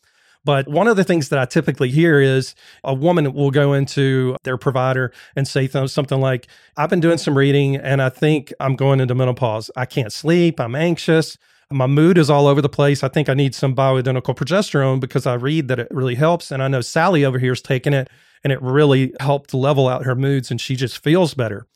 But 0.44 0.68
one 0.68 0.87
of 0.87 0.97
the 0.97 1.04
things 1.04 1.28
that 1.28 1.38
I 1.38 1.44
typically 1.47 1.90
hear 1.90 2.20
is 2.20 2.54
a 2.85 2.94
woman 2.94 3.32
will 3.35 3.50
go 3.50 3.73
into 3.73 4.37
their 4.44 4.56
provider 4.56 5.12
and 5.35 5.49
say 5.49 5.66
something 5.68 6.20
like, 6.20 6.47
I've 6.76 6.90
been 6.90 7.00
doing 7.00 7.18
some 7.18 7.37
reading 7.37 7.76
and 7.76 8.00
I 8.00 8.08
think 8.08 8.52
I'm 8.61 8.76
going 8.76 9.00
into 9.00 9.14
menopause. 9.14 9.70
I 9.76 9.85
can't 9.85 10.12
sleep. 10.12 10.61
I'm 10.61 10.75
anxious. 10.75 11.37
My 11.70 11.87
mood 11.87 12.16
is 12.16 12.30
all 12.30 12.47
over 12.47 12.62
the 12.62 12.68
place. 12.68 13.02
I 13.02 13.08
think 13.08 13.28
I 13.28 13.35
need 13.35 13.54
some 13.54 13.75
bioidentical 13.75 14.35
progesterone 14.35 15.00
because 15.00 15.26
I 15.26 15.35
read 15.35 15.68
that 15.68 15.78
it 15.78 15.88
really 15.90 16.14
helps. 16.14 16.50
And 16.50 16.62
I 16.62 16.68
know 16.68 16.80
Sally 16.80 17.25
over 17.25 17.38
here 17.38 17.52
is 17.52 17.61
taking 17.61 17.92
it 17.92 18.08
and 18.42 18.52
it 18.52 18.62
really 18.62 19.12
helped 19.20 19.52
level 19.52 19.88
out 19.88 20.04
her 20.04 20.14
moods 20.14 20.50
and 20.50 20.61
she 20.61 20.76
just 20.76 21.02
feels 21.02 21.35
better. 21.35 21.66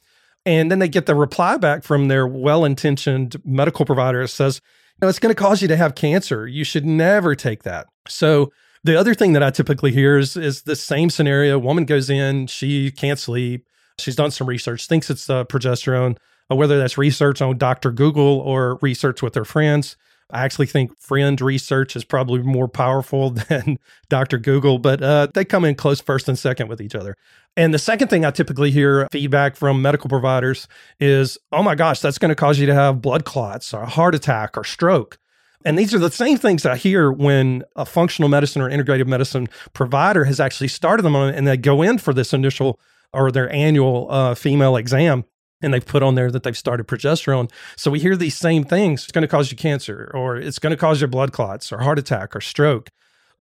And 0.45 0.71
then 0.71 0.79
they 0.81 0.89
get 0.89 1.07
the 1.07 1.15
reply 1.15 1.57
back 1.57 1.85
from 1.85 2.09
their 2.09 2.27
well 2.27 2.65
intentioned 2.65 3.37
medical 3.45 3.85
provider 3.85 4.23
that 4.23 4.29
says, 4.29 4.61
no, 5.01 5.09
it's 5.09 5.19
going 5.19 5.35
to 5.35 5.41
cause 5.41 5.63
you 5.63 5.69
to 5.69 5.77
have 5.77 5.95
cancer. 5.95 6.47
You 6.47 6.65
should 6.65 6.85
never 6.85 7.35
take 7.35 7.63
that. 7.65 7.87
So, 8.09 8.53
the 8.85 8.99
other 8.99 9.15
thing 9.15 9.33
that 9.35 9.45
I 9.45 9.51
typically 9.51 9.93
hear 9.93 10.19
is, 10.19 10.37
is 10.37 10.63
the 10.63 10.75
same 10.75 11.09
scenario. 11.09 11.57
woman 11.57 11.85
goes 11.85 12.11
in, 12.11 12.49
she 12.49 12.91
can't 12.91 13.19
sleep. 13.19 13.65
She's 13.99 14.17
done 14.17 14.33
some 14.33 14.49
research, 14.49 14.89
thinks 14.89 15.09
it's 15.09 15.31
uh, 15.31 15.45
progesterone, 15.45 16.17
uh, 16.51 16.57
whether 16.57 16.79
that's 16.79 16.99
research 16.99 17.41
on 17.41 17.59
Dr. 17.59 17.93
Google 17.93 18.41
or 18.41 18.79
research 18.83 19.23
with 19.23 19.37
her 19.37 19.45
friends. 19.45 19.97
I 20.33 20.45
actually 20.45 20.67
think 20.67 20.99
friend 20.99 21.39
research 21.41 21.95
is 21.95 22.05
probably 22.05 22.43
more 22.43 22.67
powerful 22.67 23.31
than 23.49 23.79
Dr. 24.09 24.39
Google, 24.39 24.79
but 24.79 25.03
uh, 25.03 25.29
they 25.33 25.45
come 25.45 25.65
in 25.65 25.75
close 25.75 26.01
first 26.01 26.29
and 26.29 26.39
second 26.39 26.69
with 26.69 26.81
each 26.81 26.95
other. 26.95 27.17
And 27.57 27.75
the 27.75 27.79
second 27.79 28.09
thing 28.09 28.25
I 28.25 28.31
typically 28.31 28.71
hear 28.71 29.07
feedback 29.12 29.57
from 29.57 29.83
medical 29.83 30.09
providers 30.09 30.67
is, 30.99 31.37
oh 31.53 31.62
my 31.62 31.75
gosh, 31.75 32.01
that's 32.01 32.19
going 32.19 32.31
to 32.31 32.35
cause 32.35 32.59
you 32.59 32.67
to 32.67 32.75
have 32.75 33.03
blood 33.03 33.27
clots 33.27 33.75
or 33.75 33.83
a 33.83 33.89
heart 33.89 34.15
attack 34.15 34.57
or 34.57 34.65
stroke. 34.65 35.19
And 35.65 35.79
these 35.79 35.95
are 35.95 35.99
the 35.99 36.11
same 36.11 36.39
things 36.39 36.67
I 36.67 36.77
hear 36.77 37.12
when 37.12 37.62
a 37.77 37.85
functional 37.85 38.29
medicine 38.29 38.62
or 38.62 38.71
integrative 38.71 39.07
medicine 39.07 39.49
provider 39.75 40.25
has 40.25 40.41
actually 40.41 40.69
started 40.69 41.03
them 41.03 41.15
on 41.15 41.33
and 41.33 41.47
they 41.47 41.57
go 41.57 41.83
in 41.83 41.99
for 41.99 42.12
this 42.12 42.33
initial 42.33 42.81
or 43.12 43.31
their 43.31 43.53
annual 43.53 44.09
uh, 44.11 44.35
female 44.35 44.77
exam 44.77 45.25
and 45.62 45.73
they've 45.73 45.87
put 45.87 46.02
on 46.02 46.14
there 46.16 46.31
that 46.31 46.42
they've 46.42 46.57
started 46.57 46.87
progesterone. 46.87 47.50
So 47.76 47.90
we 47.90 48.00
hear 48.00 48.16
these 48.16 48.37
same 48.37 48.64
things. 48.64 49.04
It's 49.04 49.12
going 49.12 49.23
to 49.23 49.28
cause 49.28 49.50
you 49.50 49.57
cancer, 49.57 50.11
or 50.12 50.37
it's 50.37 50.59
going 50.59 50.73
to 50.73 50.76
cause 50.76 51.00
your 51.00 51.09
blood 51.09 51.33
clots, 51.33 51.73
or 51.73 51.78
heart 51.78 51.99
attack, 51.99 52.37
or 52.37 52.40
stroke. 52.40 52.90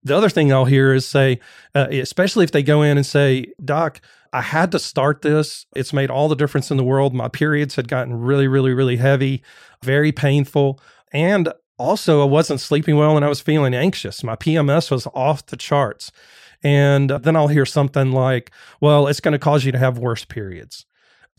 The 0.02 0.16
other 0.16 0.30
thing 0.30 0.52
I'll 0.52 0.64
hear 0.64 0.94
is 0.94 1.06
say, 1.06 1.40
uh, 1.74 1.88
especially 1.90 2.44
if 2.44 2.52
they 2.52 2.62
go 2.62 2.82
in 2.82 2.96
and 2.96 3.04
say, 3.04 3.52
Doc, 3.62 4.00
I 4.32 4.42
had 4.42 4.72
to 4.72 4.78
start 4.78 5.22
this. 5.22 5.66
It's 5.74 5.92
made 5.92 6.10
all 6.10 6.28
the 6.28 6.36
difference 6.36 6.70
in 6.70 6.76
the 6.76 6.84
world. 6.84 7.14
My 7.14 7.28
periods 7.28 7.74
had 7.74 7.88
gotten 7.88 8.14
really, 8.18 8.46
really, 8.46 8.72
really 8.72 8.96
heavy, 8.96 9.42
very 9.82 10.12
painful. 10.12 10.80
And 11.12 11.52
also, 11.78 12.22
I 12.22 12.26
wasn't 12.26 12.60
sleeping 12.60 12.96
well 12.96 13.16
and 13.16 13.24
I 13.24 13.28
was 13.28 13.40
feeling 13.40 13.74
anxious. 13.74 14.22
My 14.22 14.36
PMS 14.36 14.90
was 14.90 15.06
off 15.08 15.46
the 15.46 15.56
charts. 15.56 16.12
And 16.62 17.10
then 17.10 17.36
I'll 17.36 17.48
hear 17.48 17.66
something 17.66 18.12
like, 18.12 18.50
well, 18.80 19.06
it's 19.06 19.20
going 19.20 19.32
to 19.32 19.38
cause 19.38 19.64
you 19.64 19.72
to 19.72 19.78
have 19.78 19.98
worse 19.98 20.24
periods. 20.24 20.84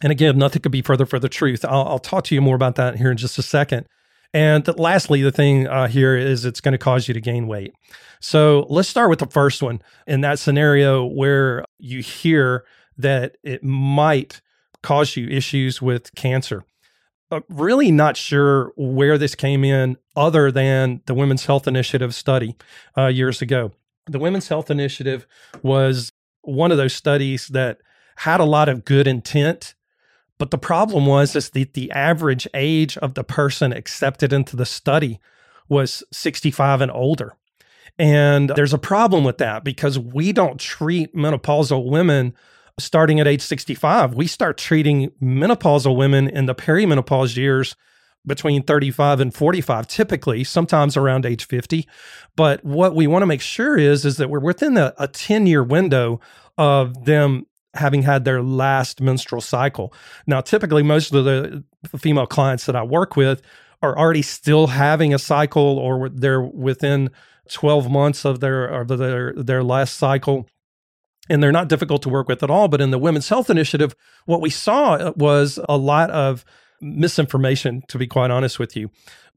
And 0.01 0.11
again, 0.11 0.37
nothing 0.37 0.61
could 0.61 0.71
be 0.71 0.81
further 0.81 1.05
from 1.05 1.21
the 1.21 1.29
truth. 1.29 1.63
I'll, 1.63 1.87
I'll, 1.87 1.99
talk 1.99 2.23
to 2.25 2.35
you 2.35 2.41
more 2.41 2.55
about 2.55 2.75
that 2.75 2.97
here 2.97 3.11
in 3.11 3.17
just 3.17 3.37
a 3.37 3.43
second. 3.43 3.85
And 4.33 4.67
lastly, 4.79 5.21
the 5.21 5.31
thing 5.31 5.67
uh, 5.67 5.87
here 5.87 6.15
is 6.15 6.45
it's 6.45 6.61
going 6.61 6.71
to 6.71 6.77
cause 6.77 7.07
you 7.07 7.13
to 7.13 7.21
gain 7.21 7.47
weight. 7.47 7.73
So 8.19 8.65
let's 8.69 8.87
start 8.87 9.09
with 9.09 9.19
the 9.19 9.27
first 9.27 9.61
one. 9.61 9.81
In 10.07 10.21
that 10.21 10.39
scenario 10.39 11.05
where 11.05 11.65
you 11.79 12.01
hear 12.01 12.65
that 12.97 13.37
it 13.43 13.63
might 13.63 14.41
cause 14.81 15.15
you 15.15 15.27
issues 15.27 15.81
with 15.81 16.13
cancer, 16.15 16.63
uh, 17.29 17.41
really 17.49 17.91
not 17.91 18.17
sure 18.17 18.71
where 18.77 19.17
this 19.17 19.35
came 19.35 19.63
in 19.63 19.97
other 20.15 20.51
than 20.51 21.01
the 21.05 21.13
Women's 21.13 21.45
Health 21.45 21.67
Initiative 21.67 22.15
study 22.15 22.55
uh, 22.97 23.07
years 23.07 23.41
ago. 23.41 23.71
The 24.07 24.19
Women's 24.19 24.47
Health 24.47 24.71
Initiative 24.71 25.27
was 25.61 26.11
one 26.41 26.71
of 26.71 26.77
those 26.77 26.93
studies 26.93 27.47
that 27.49 27.79
had 28.17 28.39
a 28.39 28.45
lot 28.45 28.69
of 28.69 28.85
good 28.85 29.07
intent 29.07 29.75
but 30.41 30.49
the 30.49 30.57
problem 30.57 31.05
was 31.05 31.35
is 31.35 31.51
that 31.51 31.75
the 31.75 31.91
average 31.91 32.47
age 32.55 32.97
of 32.97 33.13
the 33.13 33.23
person 33.23 33.71
accepted 33.71 34.33
into 34.33 34.55
the 34.55 34.65
study 34.65 35.19
was 35.69 36.03
65 36.11 36.81
and 36.81 36.91
older. 36.91 37.37
And 37.99 38.49
there's 38.49 38.73
a 38.73 38.79
problem 38.79 39.23
with 39.23 39.37
that 39.37 39.63
because 39.63 39.99
we 39.99 40.33
don't 40.33 40.59
treat 40.59 41.15
menopausal 41.15 41.87
women 41.87 42.33
starting 42.79 43.19
at 43.19 43.27
age 43.27 43.43
65. 43.43 44.15
We 44.15 44.25
start 44.25 44.57
treating 44.57 45.11
menopausal 45.21 45.95
women 45.95 46.27
in 46.27 46.47
the 46.47 46.55
perimenopause 46.55 47.37
years 47.37 47.75
between 48.25 48.63
35 48.63 49.19
and 49.19 49.31
45 49.31 49.87
typically 49.87 50.43
sometimes 50.43 50.95
around 50.95 51.25
age 51.25 51.47
50 51.47 51.87
but 52.35 52.63
what 52.63 52.93
we 52.93 53.07
want 53.07 53.23
to 53.23 53.25
make 53.25 53.41
sure 53.41 53.79
is 53.79 54.05
is 54.05 54.17
that 54.17 54.29
we're 54.29 54.39
within 54.39 54.77
a, 54.77 54.93
a 54.99 55.07
10 55.07 55.47
year 55.47 55.63
window 55.63 56.19
of 56.55 57.05
them 57.05 57.47
having 57.73 58.03
had 58.03 58.25
their 58.25 58.41
last 58.41 59.01
menstrual 59.01 59.41
cycle. 59.41 59.93
Now, 60.27 60.41
typically, 60.41 60.83
most 60.83 61.13
of 61.13 61.25
the 61.25 61.63
female 61.97 62.27
clients 62.27 62.65
that 62.65 62.75
I 62.75 62.83
work 62.83 63.15
with 63.15 63.41
are 63.81 63.97
already 63.97 64.21
still 64.21 64.67
having 64.67 65.13
a 65.13 65.19
cycle 65.19 65.79
or 65.79 66.09
they're 66.09 66.41
within 66.41 67.09
12 67.49 67.89
months 67.89 68.25
of 68.25 68.39
their 68.39 68.65
of 68.65 68.87
their 68.87 69.33
their 69.33 69.63
last 69.63 69.95
cycle 69.95 70.47
and 71.29 71.41
they're 71.41 71.51
not 71.51 71.67
difficult 71.67 72.01
to 72.03 72.09
work 72.09 72.27
with 72.27 72.43
at 72.43 72.49
all 72.49 72.67
but 72.67 72.79
in 72.79 72.91
the 72.91 72.99
women's 72.99 73.27
health 73.27 73.49
initiative 73.49 73.95
what 74.25 74.41
we 74.41 74.49
saw 74.49 74.93
uh, 74.93 75.13
was 75.15 75.59
a 75.67 75.77
lot 75.77 76.09
of 76.11 76.45
misinformation 76.79 77.81
to 77.87 77.97
be 77.97 78.07
quite 78.07 78.31
honest 78.31 78.59
with 78.59 78.75
you 78.75 78.89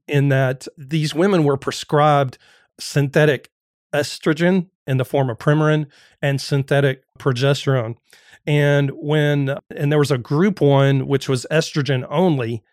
in 0.07 0.29
that 0.29 0.67
these 0.77 1.13
women 1.13 1.43
were 1.43 1.57
prescribed 1.57 2.37
synthetic 2.79 3.49
estrogen 3.93 4.67
in 4.87 4.97
the 4.97 5.05
form 5.05 5.29
of 5.29 5.37
Premarin 5.37 5.87
and 6.21 6.39
synthetic 6.39 7.03
progesterone 7.17 7.95
and 8.47 8.91
when, 8.91 9.57
and 9.75 9.91
there 9.91 9.99
was 9.99 10.11
a 10.11 10.17
group 10.17 10.61
one, 10.61 11.07
which 11.07 11.27
was 11.27 11.45
estrogen 11.51 12.05
only. 12.09 12.63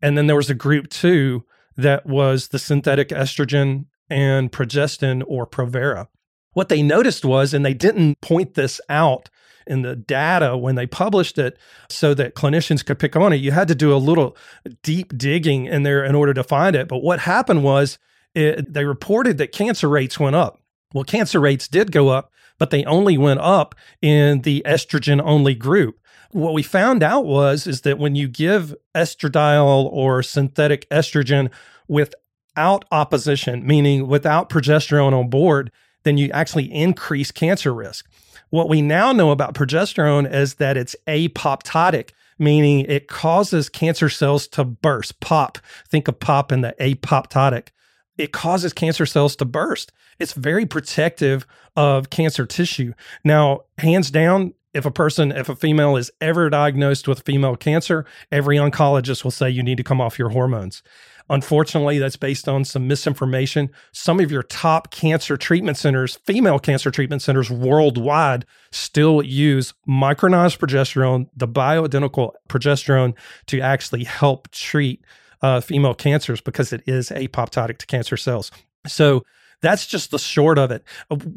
And 0.00 0.16
then 0.16 0.26
there 0.26 0.36
was 0.36 0.50
a 0.50 0.54
group 0.54 0.88
two 0.88 1.44
that 1.76 2.06
was 2.06 2.48
the 2.48 2.58
synthetic 2.58 3.08
estrogen 3.08 3.86
and 4.08 4.50
progestin 4.50 5.22
or 5.26 5.46
Provera. 5.46 6.08
What 6.52 6.68
they 6.68 6.82
noticed 6.82 7.24
was, 7.24 7.52
and 7.52 7.64
they 7.64 7.74
didn't 7.74 8.20
point 8.20 8.54
this 8.54 8.80
out 8.88 9.28
in 9.66 9.82
the 9.82 9.94
data 9.94 10.56
when 10.56 10.74
they 10.74 10.86
published 10.86 11.38
it 11.38 11.58
so 11.88 12.14
that 12.14 12.34
clinicians 12.34 12.84
could 12.84 12.98
pick 12.98 13.14
on 13.14 13.32
it, 13.32 13.36
you 13.36 13.52
had 13.52 13.68
to 13.68 13.74
do 13.74 13.94
a 13.94 13.98
little 13.98 14.36
deep 14.82 15.16
digging 15.16 15.66
in 15.66 15.82
there 15.82 16.02
in 16.04 16.14
order 16.14 16.32
to 16.34 16.42
find 16.42 16.74
it. 16.74 16.88
But 16.88 17.02
what 17.02 17.20
happened 17.20 17.62
was 17.62 17.98
it, 18.34 18.72
they 18.72 18.84
reported 18.84 19.38
that 19.38 19.52
cancer 19.52 19.88
rates 19.88 20.18
went 20.18 20.36
up. 20.36 20.60
Well, 20.94 21.04
cancer 21.04 21.38
rates 21.38 21.68
did 21.68 21.92
go 21.92 22.08
up, 22.08 22.32
but 22.58 22.70
they 22.70 22.84
only 22.84 23.16
went 23.16 23.40
up 23.40 23.74
in 24.02 24.42
the 24.42 24.62
estrogen 24.66 25.20
only 25.24 25.54
group. 25.54 25.98
What 26.32 26.52
we 26.52 26.62
found 26.62 27.02
out 27.02 27.24
was 27.24 27.66
is 27.66 27.82
that 27.82 27.98
when 27.98 28.14
you 28.14 28.28
give 28.28 28.74
estradiol 28.94 29.84
or 29.90 30.22
synthetic 30.22 30.88
estrogen 30.90 31.50
without 31.86 32.84
opposition, 32.90 33.66
meaning 33.66 34.06
without 34.06 34.50
progesterone 34.50 35.18
on 35.18 35.30
board, 35.30 35.70
then 36.04 36.18
you 36.18 36.30
actually 36.30 36.72
increase 36.72 37.30
cancer 37.30 37.72
risk. 37.72 38.06
What 38.50 38.68
we 38.68 38.82
now 38.82 39.12
know 39.12 39.30
about 39.30 39.54
progesterone 39.54 40.30
is 40.30 40.54
that 40.54 40.76
it's 40.76 40.96
apoptotic, 41.06 42.10
meaning 42.38 42.80
it 42.80 43.08
causes 43.08 43.68
cancer 43.68 44.08
cells 44.08 44.46
to 44.48 44.64
burst, 44.64 45.20
pop. 45.20 45.58
Think 45.88 46.08
of 46.08 46.20
pop 46.20 46.52
in 46.52 46.60
the 46.60 46.74
apoptotic. 46.80 47.68
It 48.18 48.32
causes 48.32 48.72
cancer 48.72 49.06
cells 49.06 49.36
to 49.36 49.44
burst. 49.44 49.92
It's 50.18 50.32
very 50.32 50.66
protective 50.66 51.46
of 51.76 52.10
cancer 52.10 52.44
tissue. 52.44 52.92
Now, 53.24 53.60
hands 53.78 54.10
down, 54.10 54.54
if 54.74 54.84
a 54.84 54.90
person, 54.90 55.32
if 55.32 55.48
a 55.48 55.56
female 55.56 55.96
is 55.96 56.10
ever 56.20 56.50
diagnosed 56.50 57.08
with 57.08 57.24
female 57.24 57.56
cancer, 57.56 58.04
every 58.30 58.56
oncologist 58.56 59.24
will 59.24 59.30
say 59.30 59.48
you 59.48 59.62
need 59.62 59.78
to 59.78 59.84
come 59.84 60.00
off 60.00 60.18
your 60.18 60.28
hormones. 60.30 60.82
Unfortunately, 61.30 61.98
that's 61.98 62.16
based 62.16 62.48
on 62.48 62.64
some 62.64 62.88
misinformation. 62.88 63.70
Some 63.92 64.18
of 64.18 64.30
your 64.32 64.42
top 64.42 64.90
cancer 64.90 65.36
treatment 65.36 65.76
centers, 65.76 66.16
female 66.24 66.58
cancer 66.58 66.90
treatment 66.90 67.22
centers 67.22 67.50
worldwide, 67.50 68.46
still 68.72 69.22
use 69.22 69.74
micronized 69.86 70.58
progesterone, 70.58 71.28
the 71.36 71.48
bioidentical 71.48 72.32
progesterone, 72.48 73.14
to 73.46 73.60
actually 73.60 74.04
help 74.04 74.50
treat 74.50 75.04
uh, 75.42 75.60
female 75.60 75.94
cancers 75.94 76.40
because 76.40 76.72
it 76.72 76.82
is 76.86 77.10
apoptotic 77.10 77.78
to 77.78 77.86
cancer 77.86 78.16
cells. 78.16 78.50
So 78.86 79.24
that's 79.60 79.86
just 79.86 80.10
the 80.10 80.18
short 80.18 80.58
of 80.58 80.70
it. 80.70 80.84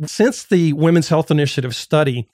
Since 0.06 0.46
the 0.46 0.74
Women's 0.74 1.10
Health 1.10 1.32
Initiative 1.32 1.76
study 1.76 2.28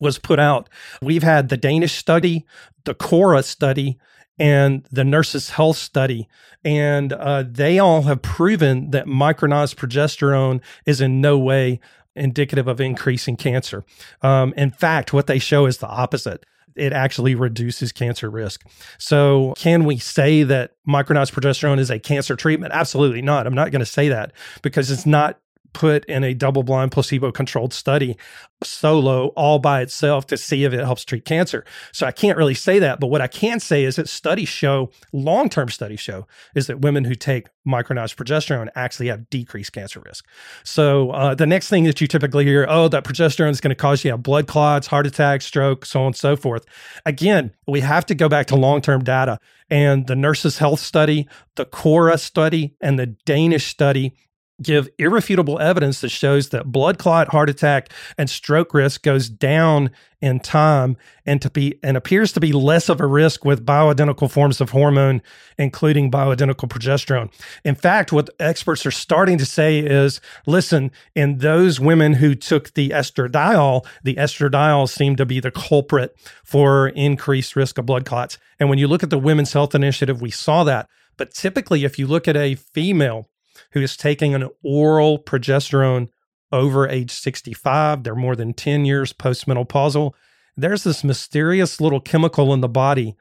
was 0.00 0.18
put 0.18 0.38
out, 0.38 0.68
we've 1.00 1.22
had 1.22 1.48
the 1.48 1.56
Danish 1.56 1.94
study, 1.94 2.46
the 2.84 2.94
Cora 2.94 3.42
study, 3.42 3.98
and 4.38 4.84
the 4.90 5.04
Nurses 5.04 5.50
Health 5.50 5.76
Study. 5.76 6.28
And 6.64 7.12
uh, 7.12 7.44
they 7.46 7.78
all 7.78 8.02
have 8.02 8.22
proven 8.22 8.90
that 8.90 9.06
micronized 9.06 9.76
progesterone 9.76 10.60
is 10.86 11.00
in 11.00 11.20
no 11.20 11.38
way 11.38 11.80
indicative 12.14 12.68
of 12.68 12.80
increasing 12.80 13.36
cancer. 13.36 13.84
Um, 14.20 14.52
in 14.56 14.70
fact, 14.70 15.12
what 15.12 15.26
they 15.26 15.38
show 15.38 15.66
is 15.66 15.78
the 15.78 15.88
opposite. 15.88 16.44
It 16.76 16.92
actually 16.92 17.34
reduces 17.34 17.92
cancer 17.92 18.30
risk. 18.30 18.64
So, 18.98 19.54
can 19.56 19.84
we 19.84 19.98
say 19.98 20.42
that 20.44 20.72
micronized 20.88 21.32
progesterone 21.32 21.78
is 21.78 21.90
a 21.90 21.98
cancer 21.98 22.36
treatment? 22.36 22.72
Absolutely 22.72 23.22
not. 23.22 23.46
I'm 23.46 23.54
not 23.54 23.70
going 23.70 23.80
to 23.80 23.86
say 23.86 24.08
that 24.08 24.32
because 24.62 24.90
it's 24.90 25.06
not 25.06 25.38
put 25.72 26.04
in 26.06 26.24
a 26.24 26.34
double 26.34 26.62
blind 26.62 26.92
placebo 26.92 27.32
controlled 27.32 27.72
study 27.72 28.16
solo 28.62 29.28
all 29.28 29.58
by 29.58 29.80
itself 29.80 30.26
to 30.26 30.36
see 30.36 30.64
if 30.64 30.72
it 30.72 30.80
helps 30.80 31.04
treat 31.04 31.24
cancer. 31.24 31.64
So 31.92 32.06
I 32.06 32.12
can't 32.12 32.38
really 32.38 32.54
say 32.54 32.78
that, 32.78 33.00
but 33.00 33.08
what 33.08 33.20
I 33.20 33.26
can 33.26 33.60
say 33.60 33.84
is 33.84 33.96
that 33.96 34.08
studies 34.08 34.48
show, 34.48 34.90
long-term 35.12 35.68
studies 35.68 36.00
show 36.00 36.26
is 36.54 36.66
that 36.66 36.80
women 36.80 37.04
who 37.04 37.14
take 37.14 37.48
micronized 37.66 38.16
progesterone 38.16 38.68
actually 38.74 39.08
have 39.08 39.28
decreased 39.30 39.72
cancer 39.72 40.00
risk. 40.04 40.26
So 40.64 41.10
uh, 41.10 41.34
the 41.34 41.46
next 41.46 41.68
thing 41.68 41.84
that 41.84 42.00
you 42.00 42.06
typically 42.06 42.44
hear, 42.44 42.66
oh, 42.68 42.88
that 42.88 43.04
progesterone 43.04 43.50
is 43.50 43.60
going 43.60 43.70
to 43.70 43.74
cause 43.74 44.04
you 44.04 44.10
have 44.10 44.22
blood 44.22 44.46
clots, 44.46 44.86
heart 44.86 45.06
attack, 45.06 45.42
stroke, 45.42 45.84
so 45.84 46.00
on 46.00 46.06
and 46.06 46.16
so 46.16 46.36
forth. 46.36 46.64
Again, 47.06 47.52
we 47.66 47.80
have 47.80 48.06
to 48.06 48.14
go 48.14 48.28
back 48.28 48.46
to 48.48 48.56
long-term 48.56 49.04
data 49.04 49.38
and 49.70 50.06
the 50.06 50.16
nurses 50.16 50.58
health 50.58 50.80
study, 50.80 51.28
the 51.56 51.64
Cora 51.64 52.18
study, 52.18 52.76
and 52.80 52.98
the 52.98 53.06
Danish 53.06 53.66
study 53.66 54.14
give 54.62 54.88
irrefutable 54.98 55.58
evidence 55.58 56.00
that 56.00 56.10
shows 56.10 56.50
that 56.50 56.72
blood 56.72 56.98
clot, 56.98 57.28
heart 57.28 57.50
attack, 57.50 57.90
and 58.16 58.28
stroke 58.28 58.74
risk 58.74 59.02
goes 59.02 59.28
down 59.28 59.90
in 60.20 60.38
time 60.38 60.96
and 61.26 61.42
to 61.42 61.50
be 61.50 61.78
and 61.82 61.96
appears 61.96 62.32
to 62.32 62.40
be 62.40 62.52
less 62.52 62.88
of 62.88 63.00
a 63.00 63.06
risk 63.06 63.44
with 63.44 63.66
bioidentical 63.66 64.30
forms 64.30 64.60
of 64.60 64.70
hormone, 64.70 65.20
including 65.58 66.10
bioidentical 66.10 66.68
progesterone. 66.68 67.30
In 67.64 67.74
fact, 67.74 68.12
what 68.12 68.30
experts 68.38 68.86
are 68.86 68.92
starting 68.92 69.36
to 69.38 69.44
say 69.44 69.80
is, 69.80 70.20
listen, 70.46 70.92
in 71.14 71.38
those 71.38 71.80
women 71.80 72.14
who 72.14 72.34
took 72.36 72.72
the 72.74 72.90
estradiol, 72.90 73.84
the 74.04 74.14
estradiol 74.14 74.88
seemed 74.88 75.18
to 75.18 75.26
be 75.26 75.40
the 75.40 75.50
culprit 75.50 76.16
for 76.44 76.88
increased 76.90 77.56
risk 77.56 77.76
of 77.78 77.86
blood 77.86 78.04
clots. 78.04 78.38
And 78.60 78.68
when 78.68 78.78
you 78.78 78.86
look 78.86 79.02
at 79.02 79.10
the 79.10 79.18
Women's 79.18 79.52
Health 79.52 79.74
Initiative, 79.74 80.22
we 80.22 80.30
saw 80.30 80.62
that. 80.64 80.88
But 81.16 81.32
typically, 81.34 81.84
if 81.84 81.98
you 81.98 82.06
look 82.06 82.28
at 82.28 82.36
a 82.36 82.54
female 82.54 83.28
who 83.70 83.80
is 83.80 83.96
taking 83.96 84.34
an 84.34 84.48
oral 84.62 85.18
progesterone 85.18 86.08
over 86.50 86.88
age 86.88 87.10
65. 87.10 88.02
They're 88.02 88.14
more 88.14 88.36
than 88.36 88.52
10 88.52 88.84
years 88.84 89.12
postmenopausal. 89.12 90.12
There's 90.56 90.84
this 90.84 91.02
mysterious 91.02 91.80
little 91.80 92.00
chemical 92.00 92.52
in 92.52 92.60
the 92.60 92.68
body 92.68 93.16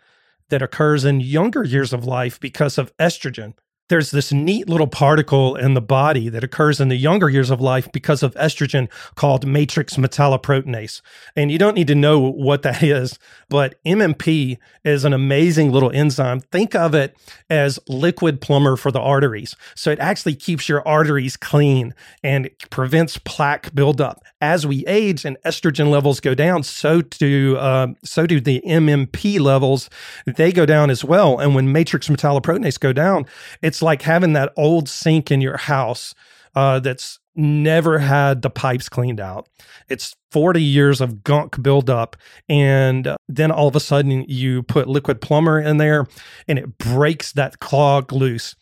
that 0.50 0.62
occurs 0.62 1.06
in 1.06 1.22
younger 1.22 1.64
years 1.64 1.94
of 1.94 2.06
life 2.06 2.40
because 2.40 2.78
of 2.78 2.96
estrogen 2.98 3.54
there's 3.92 4.12
this 4.12 4.32
neat 4.32 4.70
little 4.70 4.88
particle 4.88 5.58
in 5.58 5.74
the 5.74 5.82
body 5.82 6.30
that 6.30 6.46
occurs 6.46 6.80
in 6.80 6.88
the 6.88 6.96
younger 6.96 7.30
years 7.30 7.50
of 7.50 7.60
life 7.60 7.92
because 7.92 8.24
of 8.24 8.34
estrogen 8.36 8.90
called 9.16 9.46
matrix 9.46 9.98
metalloproteinase. 9.98 11.02
And 11.36 11.52
you 11.52 11.60
don't 11.60 11.76
need 11.76 11.88
to 11.88 11.96
know 11.96 12.18
what 12.18 12.62
that 12.62 12.82
is, 12.84 13.20
but 13.50 13.76
MMP 13.84 14.58
is 14.86 15.04
an 15.04 15.12
amazing 15.12 15.74
little 15.74 15.92
enzyme. 15.92 16.40
Think 16.40 16.74
of 16.74 16.96
it 16.96 17.18
as 17.50 17.80
liquid 17.90 18.40
plumber 18.40 18.78
for 18.78 18.92
the 18.92 19.00
arteries. 19.02 19.58
So 19.76 19.92
it 19.92 20.00
actually 20.00 20.36
keeps 20.36 20.70
your 20.70 20.88
arteries 20.88 21.36
clean 21.36 21.94
and 22.24 22.50
prevents 22.70 23.18
plaque 23.18 23.76
buildup. 23.76 24.24
As 24.40 24.66
we 24.66 24.86
age 24.88 25.26
and 25.26 25.38
estrogen 25.46 25.92
levels 25.92 26.22
go 26.22 26.34
down, 26.34 26.64
so 26.64 27.02
do 27.02 27.58
uh, 27.58 27.88
so 28.04 28.26
do 28.26 28.40
the 28.40 28.64
MMP 28.66 29.40
levels. 29.40 29.90
They 30.26 30.52
go 30.52 30.66
down 30.66 30.90
as 30.90 31.04
well. 31.04 31.40
And 31.40 31.54
when 31.54 31.72
matrix 31.72 32.08
metalloproteinase 32.08 32.80
go 32.80 32.94
down, 32.94 33.26
it's 33.62 33.81
like 33.82 34.02
having 34.02 34.34
that 34.34 34.54
old 34.58 34.90
sink 34.90 35.32
in 35.32 35.42
your 35.42 35.58
house 35.58 36.14
uh, 36.56 36.80
that's 36.80 37.20
never 37.36 38.00
had 38.00 38.42
the 38.42 38.50
pipes 38.50 38.90
cleaned 38.90 39.20
out. 39.20 39.48
It's 39.90 40.16
40 40.32 40.62
years 40.62 41.02
of 41.02 41.24
gunk 41.24 41.62
buildup. 41.62 42.18
And 42.50 43.16
then 43.28 43.52
all 43.52 43.68
of 43.68 43.76
a 43.76 43.80
sudden 43.80 44.26
you 44.28 44.64
put 44.64 44.88
liquid 44.88 45.22
plumber 45.22 45.60
in 45.60 45.78
there 45.78 46.08
and 46.48 46.60
it 46.60 46.78
breaks 46.78 47.32
that 47.34 47.60
clog 47.60 48.12
loose. 48.12 48.56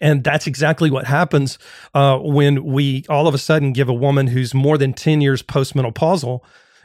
And 0.00 0.24
that's 0.24 0.46
exactly 0.46 0.90
what 0.90 1.06
happens 1.06 1.58
uh, 1.94 2.18
when 2.18 2.64
we 2.64 3.04
all 3.08 3.26
of 3.26 3.34
a 3.34 3.38
sudden 3.38 3.72
give 3.72 3.88
a 3.88 3.94
woman 3.94 4.26
who's 4.26 4.52
more 4.52 4.76
than 4.76 4.92
10 4.92 5.20
years 5.20 5.42
postmenopausal 5.42 6.40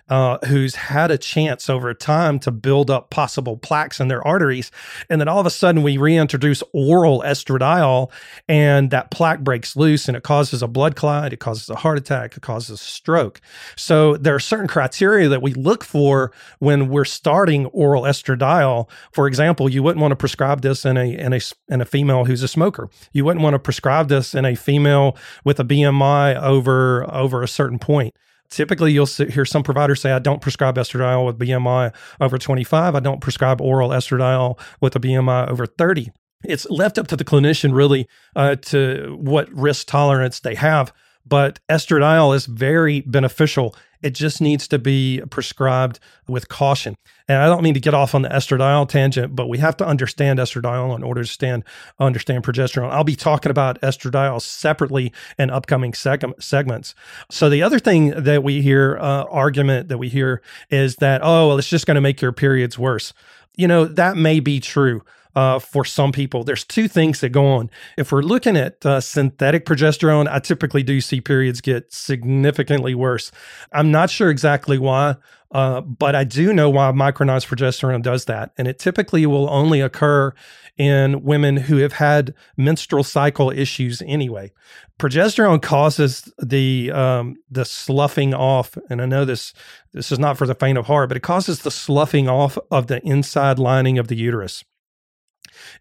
uh, 0.09 0.37
who's 0.47 0.75
had 0.75 1.11
a 1.11 1.17
chance 1.17 1.69
over 1.69 1.93
time 1.93 2.39
to 2.39 2.51
build 2.51 2.89
up 2.89 3.09
possible 3.09 3.57
plaques 3.57 3.99
in 3.99 4.07
their 4.07 4.25
arteries. 4.27 4.71
And 5.09 5.21
then 5.21 5.27
all 5.27 5.39
of 5.39 5.45
a 5.45 5.51
sudden, 5.51 5.83
we 5.83 5.97
reintroduce 5.97 6.63
oral 6.73 7.21
estradiol, 7.21 8.11
and 8.47 8.91
that 8.91 9.11
plaque 9.11 9.41
breaks 9.41 9.75
loose 9.75 10.07
and 10.07 10.17
it 10.17 10.23
causes 10.23 10.61
a 10.61 10.67
blood 10.67 10.95
clot, 10.95 11.33
it 11.33 11.37
causes 11.37 11.69
a 11.69 11.75
heart 11.75 11.97
attack, 11.97 12.35
it 12.35 12.41
causes 12.41 12.81
a 12.81 12.83
stroke. 12.83 13.41
So 13.75 14.17
there 14.17 14.35
are 14.35 14.39
certain 14.39 14.67
criteria 14.67 15.29
that 15.29 15.41
we 15.41 15.53
look 15.53 15.83
for 15.83 16.31
when 16.59 16.89
we're 16.89 17.05
starting 17.05 17.67
oral 17.67 18.03
estradiol. 18.03 18.89
For 19.11 19.27
example, 19.27 19.69
you 19.69 19.83
wouldn't 19.83 20.01
want 20.01 20.11
to 20.11 20.17
prescribe 20.17 20.61
this 20.61 20.85
in 20.85 20.97
a, 20.97 21.13
in 21.13 21.33
a, 21.33 21.39
in 21.69 21.81
a 21.81 21.85
female 21.85 22.25
who's 22.25 22.43
a 22.43 22.47
smoker. 22.47 22.89
You 23.13 23.25
wouldn't 23.25 23.43
want 23.43 23.53
to 23.53 23.59
prescribe 23.59 24.09
this 24.09 24.33
in 24.33 24.45
a 24.45 24.55
female 24.55 25.17
with 25.43 25.59
a 25.59 25.63
BMI 25.63 26.41
over, 26.41 27.09
over 27.11 27.43
a 27.43 27.47
certain 27.47 27.79
point 27.79 28.15
typically 28.51 28.91
you'll 28.91 29.07
hear 29.07 29.45
some 29.45 29.63
providers 29.63 30.01
say, 30.01 30.11
I 30.11 30.19
don't 30.19 30.41
prescribe 30.41 30.75
estradiol 30.75 31.25
with 31.25 31.39
BMI 31.39 31.93
over 32.19 32.37
25. 32.37 32.95
I 32.95 32.99
don't 32.99 33.21
prescribe 33.21 33.61
oral 33.61 33.89
estradiol 33.89 34.59
with 34.79 34.95
a 34.95 34.99
BMI 34.99 35.49
over 35.49 35.65
30. 35.65 36.11
It's 36.43 36.69
left 36.69 36.97
up 36.99 37.07
to 37.07 37.15
the 37.15 37.25
clinician 37.25 37.73
really 37.73 38.07
uh, 38.35 38.55
to 38.55 39.17
what 39.19 39.51
risk 39.51 39.87
tolerance 39.87 40.39
they 40.39 40.55
have. 40.55 40.93
But 41.25 41.59
estradiol 41.69 42.35
is 42.35 42.45
very 42.45 43.01
beneficial 43.01 43.75
it 44.01 44.11
just 44.11 44.41
needs 44.41 44.67
to 44.69 44.79
be 44.79 45.21
prescribed 45.29 45.99
with 46.27 46.49
caution. 46.49 46.95
And 47.27 47.37
I 47.37 47.45
don't 47.45 47.63
mean 47.63 47.75
to 47.75 47.79
get 47.79 47.93
off 47.93 48.15
on 48.15 48.23
the 48.23 48.29
estradiol 48.29 48.87
tangent, 48.89 49.35
but 49.35 49.47
we 49.47 49.59
have 49.59 49.77
to 49.77 49.85
understand 49.85 50.39
estradiol 50.39 50.95
in 50.95 51.03
order 51.03 51.21
to 51.21 51.27
stand, 51.27 51.63
understand 51.99 52.43
progesterone. 52.43 52.89
I'll 52.89 53.03
be 53.03 53.15
talking 53.15 53.51
about 53.51 53.79
estradiol 53.81 54.41
separately 54.41 55.13
in 55.37 55.49
upcoming 55.49 55.91
seg- 55.91 56.41
segments. 56.41 56.95
So 57.29 57.49
the 57.49 57.63
other 57.63 57.79
thing 57.79 58.09
that 58.09 58.43
we 58.43 58.61
hear, 58.61 58.97
uh, 58.99 59.23
argument 59.25 59.89
that 59.89 59.97
we 59.97 60.09
hear 60.09 60.41
is 60.69 60.95
that, 60.97 61.21
oh, 61.23 61.49
well, 61.49 61.57
it's 61.57 61.69
just 61.69 61.85
going 61.85 61.95
to 61.95 62.01
make 62.01 62.21
your 62.21 62.31
periods 62.31 62.79
worse. 62.79 63.13
You 63.55 63.67
know, 63.67 63.85
that 63.85 64.17
may 64.17 64.39
be 64.39 64.59
true. 64.59 65.03
Uh, 65.35 65.59
for 65.59 65.85
some 65.85 66.11
people. 66.11 66.43
There's 66.43 66.63
two 66.63 66.87
things 66.87 67.21
that 67.21 67.29
go 67.29 67.45
on. 67.47 67.69
If 67.97 68.11
we're 68.11 68.21
looking 68.21 68.57
at 68.57 68.85
uh, 68.85 69.01
synthetic 69.01 69.65
progesterone, 69.65 70.27
I 70.29 70.39
typically 70.39 70.83
do 70.83 71.01
see 71.01 71.21
periods 71.21 71.61
get 71.61 71.93
significantly 71.93 72.95
worse. 72.95 73.31
I'm 73.71 73.91
not 73.91 74.09
sure 74.09 74.29
exactly 74.29 74.77
why. 74.77 75.15
Uh, 75.53 75.81
but 75.81 76.15
I 76.15 76.23
do 76.23 76.53
know 76.53 76.69
why 76.69 76.91
micronized 76.93 77.47
progesterone 77.47 78.01
does 78.01 78.23
that. 78.25 78.51
And 78.57 78.69
it 78.69 78.79
typically 78.79 79.25
will 79.25 79.49
only 79.49 79.81
occur 79.81 80.33
in 80.77 81.23
women 81.23 81.57
who 81.57 81.77
have 81.77 81.93
had 81.93 82.33
menstrual 82.55 83.03
cycle 83.03 83.51
issues 83.51 84.01
anyway. 84.03 84.51
Progesterone 84.97 85.61
causes 85.61 86.31
the 86.41 86.91
um, 86.91 87.35
the 87.49 87.65
sloughing 87.65 88.33
off, 88.33 88.77
and 88.89 89.01
I 89.01 89.05
know 89.05 89.25
this 89.25 89.53
this 89.93 90.11
is 90.11 90.19
not 90.19 90.37
for 90.37 90.47
the 90.47 90.55
faint 90.55 90.77
of 90.77 90.85
heart, 90.85 91.09
but 91.09 91.17
it 91.17 91.23
causes 91.23 91.59
the 91.59 91.71
sloughing 91.71 92.29
off 92.29 92.57
of 92.69 92.87
the 92.87 93.05
inside 93.05 93.59
lining 93.59 93.97
of 93.97 94.07
the 94.07 94.15
uterus 94.15 94.63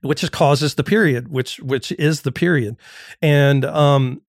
which 0.02 0.30
causes 0.32 0.74
the 0.74 0.84
period, 0.84 1.28
which 1.28 1.58
which 1.60 1.92
is 1.92 2.22
the 2.22 2.32
period. 2.32 2.76
And 3.20 3.64
um, 3.64 4.22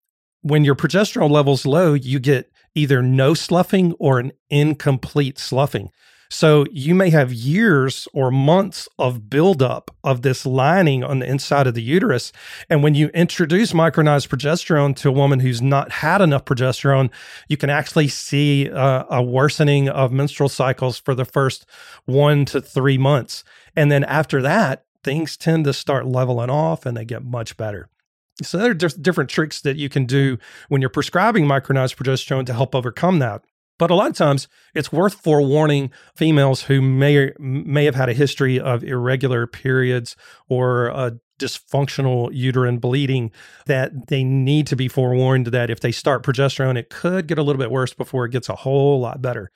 when 0.43 0.65
your 0.65 0.75
progesterone 0.75 1.31
level's 1.31 1.67
low, 1.67 1.95
you 1.95 2.19
get 2.19 2.51
either 2.75 3.03
no 3.03 3.35
sloughing 3.35 3.95
or 3.99 4.19
an 4.19 4.33
incomplete 4.51 5.39
sloughing. 5.39 5.91
So 6.31 6.67
you 6.71 6.95
may 6.95 7.09
have 7.11 7.33
years 7.33 8.07
or 8.13 8.31
months 8.31 8.87
of 8.99 9.31
buildup 9.31 9.91
of 10.05 10.21
this 10.21 10.45
lining 10.45 11.03
on 11.03 11.21
the 11.21 11.27
inside 11.27 11.67
of 11.67 11.75
the 11.75 11.83
uterus. 11.83 12.33
And 12.69 12.83
when 12.83 12.95
you 12.95 13.09
introduce 13.09 13.73
micronized 13.73 14.29
progesterone 14.29 14.95
to 14.97 15.09
a 15.09 15.13
woman 15.13 15.41
who's 15.41 15.63
not 15.63 15.91
had 15.91 16.21
enough 16.21 16.45
progesterone, 16.45 17.11
you 17.49 17.57
can 17.57 17.71
actually 17.71 18.09
see 18.09 18.69
uh, 18.71 19.05
a 19.11 19.23
worsening 19.23 19.89
of 19.89 20.13
menstrual 20.13 20.51
cycles 20.51 20.99
for 20.99 21.15
the 21.15 21.25
first 21.25 21.65
one 22.05 22.45
to 22.47 22.61
three 22.61 22.99
months. 22.99 23.43
And 23.75 23.91
then 23.91 24.05
after 24.05 24.43
that, 24.43 24.85
things 25.05 25.37
tend 25.37 25.65
to 25.65 25.73
start 25.73 26.07
leveling 26.07 26.51
off 26.51 26.87
and 26.87 26.97
they 26.97 27.05
get 27.05 27.25
much 27.25 27.57
better. 27.57 27.89
So 28.43 28.59
there 28.59 28.71
are 28.71 28.75
different 28.75 29.31
tricks 29.31 29.61
that 29.63 29.77
you 29.77 29.89
can 29.89 30.05
do 30.05 30.39
when 30.69 30.81
you're 30.81 30.91
prescribing 30.91 31.45
micronized 31.45 31.97
progesterone 31.97 32.47
to 32.47 32.55
help 32.55 32.75
overcome 32.75 33.19
that. 33.19 33.43
But 33.79 33.91
a 33.91 33.95
lot 33.95 34.11
of 34.11 34.17
times, 34.17 34.49
it's 34.75 34.93
worth 34.93 35.15
forewarning 35.15 35.93
females 36.17 36.63
who 36.63 36.83
may 36.83 37.33
may 37.39 37.85
have 37.85 37.95
had 37.95 38.09
a 38.09 38.13
history 38.13 38.59
of 38.59 38.83
irregular 38.83 39.47
periods 39.47 40.17
or 40.49 40.89
a 40.89 41.19
dysfunctional 41.39 42.31
uterine 42.33 42.79
bleeding 42.79 43.31
that 43.67 44.09
they 44.09 44.25
need 44.25 44.67
to 44.67 44.77
be 44.77 44.89
forewarned 44.89 45.49
that 45.49 45.71
if 45.71 45.79
they 45.79 45.93
start 45.93 46.25
progesterone, 46.25 46.77
it 46.77 46.91
could 46.91 47.29
get 47.29 47.39
a 47.39 47.43
little 47.43 47.61
bit 47.61 47.71
worse 47.71 47.95
before 47.95 48.25
it 48.25 48.33
gets 48.33 48.49
a 48.49 48.57
whole 48.57 48.99
lot 48.99 49.23
better 49.23 49.53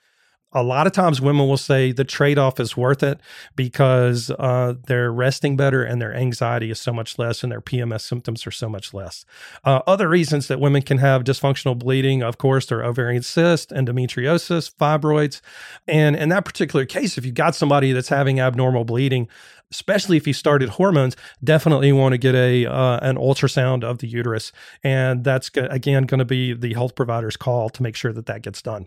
a 0.53 0.63
lot 0.63 0.87
of 0.87 0.93
times 0.93 1.21
women 1.21 1.49
will 1.49 1.57
say 1.57 1.93
the 1.93 2.05
trade-off 2.05 2.61
is 2.61 2.77
worth 2.77 3.03
it 3.03 3.21
because 3.57 4.31
uh, 4.39 4.75
they're 4.87 5.13
resting 5.13 5.57
better 5.57 5.83
and 5.83 6.01
their 6.01 6.15
anxiety 6.15 6.71
is 6.71 6.81
so 6.81 6.93
much 6.93 7.19
less 7.19 7.43
and 7.43 7.51
their 7.51 7.61
pms 7.61 8.03
symptoms 8.03 8.47
are 8.47 8.51
so 8.51 8.69
much 8.69 8.93
less. 8.93 9.25
Uh, 9.65 9.81
other 9.87 10.09
reasons 10.09 10.49
that 10.49 10.61
women 10.61 10.83
can 10.83 10.99
have 10.99 11.25
dysfunctional 11.25 11.79
bleeding 11.79 12.23
of 12.23 12.39
course 12.39 12.71
are 12.71 12.83
ovarian 12.83 13.23
cyst 13.23 13.71
endometriosis 13.71 14.75
fibroids. 14.75 15.41
And 15.89 16.17
in 16.17 16.29
that 16.31 16.45
particular 16.45 16.85
case 16.85 17.17
if 17.19 17.25
you've 17.25 17.35
got 17.35 17.55
somebody 17.55 17.93
that's 17.93 18.09
having 18.09 18.41
abnormal 18.41 18.85
bleeding 18.85 19.29
especially 19.71 20.19
if 20.19 20.27
you 20.27 20.35
started 20.35 20.69
hormones, 20.69 21.17
definitely 21.43 21.93
want 21.93 22.13
to 22.13 22.19
get 22.19 22.35
a 22.35 22.67
uh, 22.67 22.99
an 23.01 23.17
ultrasound 23.17 23.83
of 23.83 23.99
the 23.99 24.07
uterus, 24.07 24.53
and 24.85 25.25
that's 25.25 25.51
again 25.57 26.05
going 26.05 26.19
to 26.19 26.27
be 26.27 26.53
the 26.53 26.75
health 26.75 26.95
provider's 26.95 27.39
call 27.39 27.71
to 27.71 27.83
make 27.83 27.97
sure 27.97 28.13
that 28.13 28.27
that 28.27 28.43
gets 28.43 28.61
done. 28.61 28.87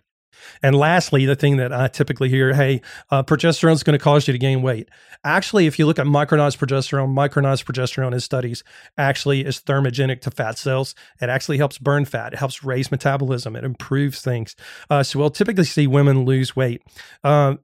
And 0.61 0.75
lastly, 0.75 1.25
the 1.25 1.35
thing 1.35 1.57
that 1.57 1.73
I 1.73 1.87
typically 1.87 2.29
hear, 2.29 2.53
hey, 2.53 2.81
uh, 3.11 3.23
progesterone 3.23 3.73
is 3.73 3.83
going 3.83 3.97
to 3.97 4.03
cause 4.03 4.27
you 4.27 4.31
to 4.31 4.37
gain 4.37 4.61
weight. 4.61 4.89
Actually, 5.23 5.67
if 5.67 5.79
you 5.79 5.85
look 5.85 5.99
at 5.99 6.05
micronized 6.05 6.57
progesterone, 6.57 7.13
micronized 7.15 7.65
progesterone 7.65 8.13
in 8.13 8.19
studies 8.19 8.63
actually 8.97 9.45
is 9.45 9.59
thermogenic 9.59 10.21
to 10.21 10.31
fat 10.31 10.57
cells. 10.57 10.95
It 11.21 11.29
actually 11.29 11.57
helps 11.57 11.77
burn 11.77 12.05
fat. 12.05 12.33
It 12.33 12.39
helps 12.39 12.63
raise 12.63 12.91
metabolism. 12.91 13.55
It 13.55 13.63
improves 13.63 14.21
things. 14.21 14.55
Uh, 14.89 15.03
so 15.03 15.19
we'll 15.19 15.29
typically 15.29 15.65
see 15.65 15.87
women 15.87 16.25
lose 16.25 16.55
weight. 16.55 16.81
Uh, 17.23 17.55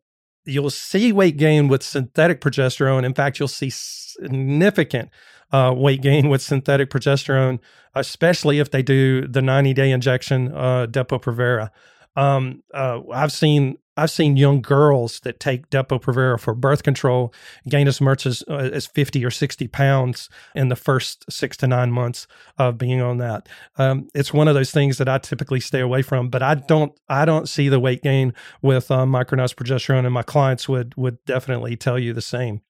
you'll 0.46 0.70
see 0.70 1.12
weight 1.12 1.38
gain 1.38 1.68
with 1.68 1.84
synthetic 1.84 2.42
progesterone. 2.42 3.04
In 3.04 3.14
fact, 3.14 3.40
you'll 3.40 3.48
see 3.48 3.70
significant 3.70 5.10
uh, 5.52 5.74
weight 5.76 6.02
gain 6.02 6.30
with 6.30 6.42
synthetic 6.42 6.90
progesterone, 6.90 7.60
especially 7.96 8.60
if 8.60 8.72
they 8.72 8.82
do 8.82 9.28
the 9.28 9.42
90 9.42 9.74
day 9.74 9.92
injection, 9.92 10.52
uh, 10.54 10.88
Depo-Provera. 10.90 11.70
Um, 12.16 12.64
uh, 12.74 13.02
I've 13.12 13.32
seen 13.32 13.78
I've 13.98 14.12
seen 14.12 14.38
young 14.38 14.62
girls 14.62 15.20
that 15.22 15.40
take 15.40 15.70
Depo-Provera 15.70 16.40
for 16.40 16.56
birth 16.56 16.82
control 16.82 17.34
gain 17.68 17.88
as 17.88 18.00
much 18.00 18.26
as 18.26 18.44
uh, 18.50 18.70
as 18.74 18.88
fifty 18.88 19.24
or 19.24 19.30
sixty 19.30 19.68
pounds 19.68 20.30
in 20.56 20.70
the 20.70 20.76
first 20.76 21.26
six 21.32 21.58
to 21.58 21.68
nine 21.68 21.92
months 21.92 22.26
of 22.58 22.78
being 22.78 23.02
on 23.02 23.18
that. 23.18 23.48
Um, 23.78 24.08
it's 24.14 24.34
one 24.34 24.48
of 24.48 24.56
those 24.56 24.72
things 24.72 24.98
that 24.98 25.10
I 25.10 25.18
typically 25.18 25.60
stay 25.60 25.82
away 25.82 26.02
from, 26.02 26.30
but 26.30 26.42
I 26.42 26.56
don't 26.56 26.98
I 27.10 27.26
don't 27.26 27.50
see 27.50 27.70
the 27.70 27.80
weight 27.80 28.02
gain 28.02 28.34
with 28.62 28.90
uh, 28.92 29.06
micronized 29.06 29.56
progesterone, 29.56 30.06
and 30.06 30.14
my 30.14 30.24
clients 30.24 30.68
would 30.70 30.96
would 30.96 31.24
definitely 31.26 31.76
tell 31.76 32.00
you 32.00 32.14
the 32.14 32.22
same. 32.22 32.62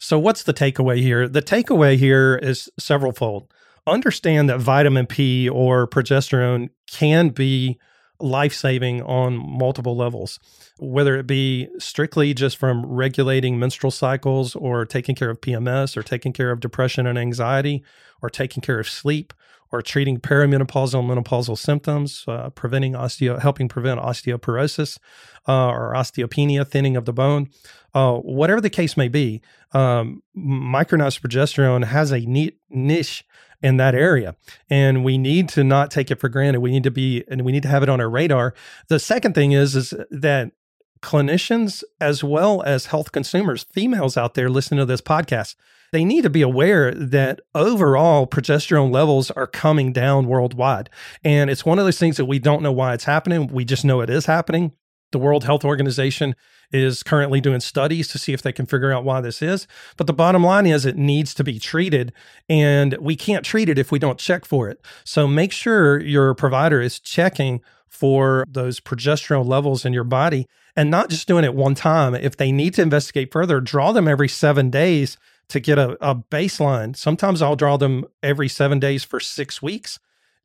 So, 0.00 0.18
what's 0.18 0.44
the 0.44 0.54
takeaway 0.54 1.00
here? 1.00 1.28
The 1.28 1.42
takeaway 1.42 1.96
here 1.96 2.36
is 2.36 2.70
several 2.78 3.12
fold. 3.12 3.52
Understand 3.86 4.48
that 4.48 4.60
vitamin 4.60 5.06
P 5.06 5.48
or 5.48 5.88
progesterone 5.88 6.70
can 6.86 7.30
be 7.30 7.78
life 8.20 8.52
saving 8.52 9.02
on 9.02 9.36
multiple 9.36 9.96
levels, 9.96 10.38
whether 10.78 11.16
it 11.16 11.26
be 11.26 11.68
strictly 11.78 12.34
just 12.34 12.56
from 12.56 12.84
regulating 12.84 13.58
menstrual 13.58 13.90
cycles 13.90 14.54
or 14.56 14.84
taking 14.84 15.14
care 15.14 15.30
of 15.30 15.40
PMS 15.40 15.96
or 15.96 16.02
taking 16.02 16.32
care 16.32 16.50
of 16.50 16.60
depression 16.60 17.06
and 17.06 17.18
anxiety 17.18 17.82
or 18.20 18.28
taking 18.28 18.60
care 18.60 18.80
of 18.80 18.88
sleep 18.88 19.32
or 19.70 19.82
treating 19.82 20.18
perimenopausal 20.18 21.00
and 21.00 21.26
menopausal 21.26 21.56
symptoms, 21.56 22.24
uh, 22.26 22.50
preventing 22.50 22.94
osteo, 22.94 23.38
helping 23.38 23.68
prevent 23.68 24.00
osteoporosis 24.00 24.98
uh, 25.46 25.68
or 25.68 25.92
osteopenia, 25.92 26.66
thinning 26.66 26.96
of 26.96 27.04
the 27.04 27.12
bone. 27.12 27.48
Uh, 27.94 28.14
whatever 28.14 28.60
the 28.60 28.70
case 28.70 28.96
may 28.96 29.08
be, 29.08 29.42
um, 29.72 30.22
micronized 30.36 31.20
progesterone 31.20 31.84
has 31.84 32.12
a 32.12 32.20
neat 32.20 32.58
niche 32.70 33.24
in 33.62 33.76
that 33.78 33.94
area. 33.94 34.36
And 34.70 35.04
we 35.04 35.18
need 35.18 35.48
to 35.50 35.64
not 35.64 35.90
take 35.90 36.10
it 36.10 36.20
for 36.20 36.28
granted. 36.28 36.60
We 36.60 36.70
need 36.70 36.84
to 36.84 36.90
be, 36.90 37.24
and 37.28 37.42
we 37.42 37.52
need 37.52 37.62
to 37.64 37.68
have 37.68 37.82
it 37.82 37.88
on 37.88 38.00
our 38.00 38.08
radar. 38.08 38.54
The 38.88 38.98
second 38.98 39.34
thing 39.34 39.52
is, 39.52 39.74
is 39.74 39.94
that 40.10 40.52
clinicians 41.00 41.84
as 42.00 42.24
well 42.24 42.62
as 42.62 42.86
health 42.86 43.12
consumers, 43.12 43.64
females 43.64 44.16
out 44.16 44.34
there 44.34 44.48
listening 44.48 44.78
to 44.78 44.86
this 44.86 45.00
podcast, 45.00 45.54
they 45.92 46.04
need 46.04 46.22
to 46.22 46.30
be 46.30 46.42
aware 46.42 46.92
that 46.92 47.40
overall 47.54 48.26
progesterone 48.26 48.92
levels 48.92 49.30
are 49.30 49.46
coming 49.46 49.92
down 49.92 50.26
worldwide. 50.26 50.90
And 51.24 51.48
it's 51.48 51.64
one 51.64 51.78
of 51.78 51.84
those 51.84 51.98
things 51.98 52.18
that 52.18 52.26
we 52.26 52.38
don't 52.38 52.62
know 52.62 52.72
why 52.72 52.94
it's 52.94 53.04
happening. 53.04 53.46
We 53.46 53.64
just 53.64 53.84
know 53.84 54.00
it 54.00 54.10
is 54.10 54.26
happening. 54.26 54.72
The 55.12 55.18
World 55.18 55.44
Health 55.44 55.64
Organization 55.64 56.34
is 56.70 57.02
currently 57.02 57.40
doing 57.40 57.60
studies 57.60 58.08
to 58.08 58.18
see 58.18 58.32
if 58.32 58.42
they 58.42 58.52
can 58.52 58.66
figure 58.66 58.92
out 58.92 59.04
why 59.04 59.20
this 59.20 59.40
is. 59.40 59.66
But 59.96 60.06
the 60.06 60.12
bottom 60.12 60.44
line 60.44 60.66
is 60.66 60.84
it 60.84 60.96
needs 60.96 61.32
to 61.34 61.44
be 61.44 61.58
treated, 61.58 62.12
and 62.48 62.96
we 63.00 63.16
can't 63.16 63.44
treat 63.44 63.68
it 63.68 63.78
if 63.78 63.90
we 63.90 63.98
don't 63.98 64.18
check 64.18 64.44
for 64.44 64.68
it. 64.68 64.84
So 65.04 65.26
make 65.26 65.52
sure 65.52 65.98
your 65.98 66.34
provider 66.34 66.80
is 66.80 67.00
checking 67.00 67.62
for 67.88 68.44
those 68.46 68.80
progesterone 68.80 69.46
levels 69.46 69.84
in 69.84 69.94
your 69.94 70.04
body 70.04 70.46
and 70.76 70.90
not 70.90 71.08
just 71.08 71.26
doing 71.26 71.44
it 71.44 71.54
one 71.54 71.74
time. 71.74 72.14
If 72.14 72.36
they 72.36 72.52
need 72.52 72.74
to 72.74 72.82
investigate 72.82 73.32
further, 73.32 73.60
draw 73.60 73.92
them 73.92 74.06
every 74.06 74.28
seven 74.28 74.68
days 74.68 75.16
to 75.48 75.58
get 75.58 75.78
a, 75.78 75.96
a 76.06 76.14
baseline. 76.14 76.94
Sometimes 76.94 77.40
I'll 77.40 77.56
draw 77.56 77.78
them 77.78 78.04
every 78.22 78.48
seven 78.48 78.78
days 78.78 79.04
for 79.04 79.18
six 79.18 79.62
weeks 79.62 79.98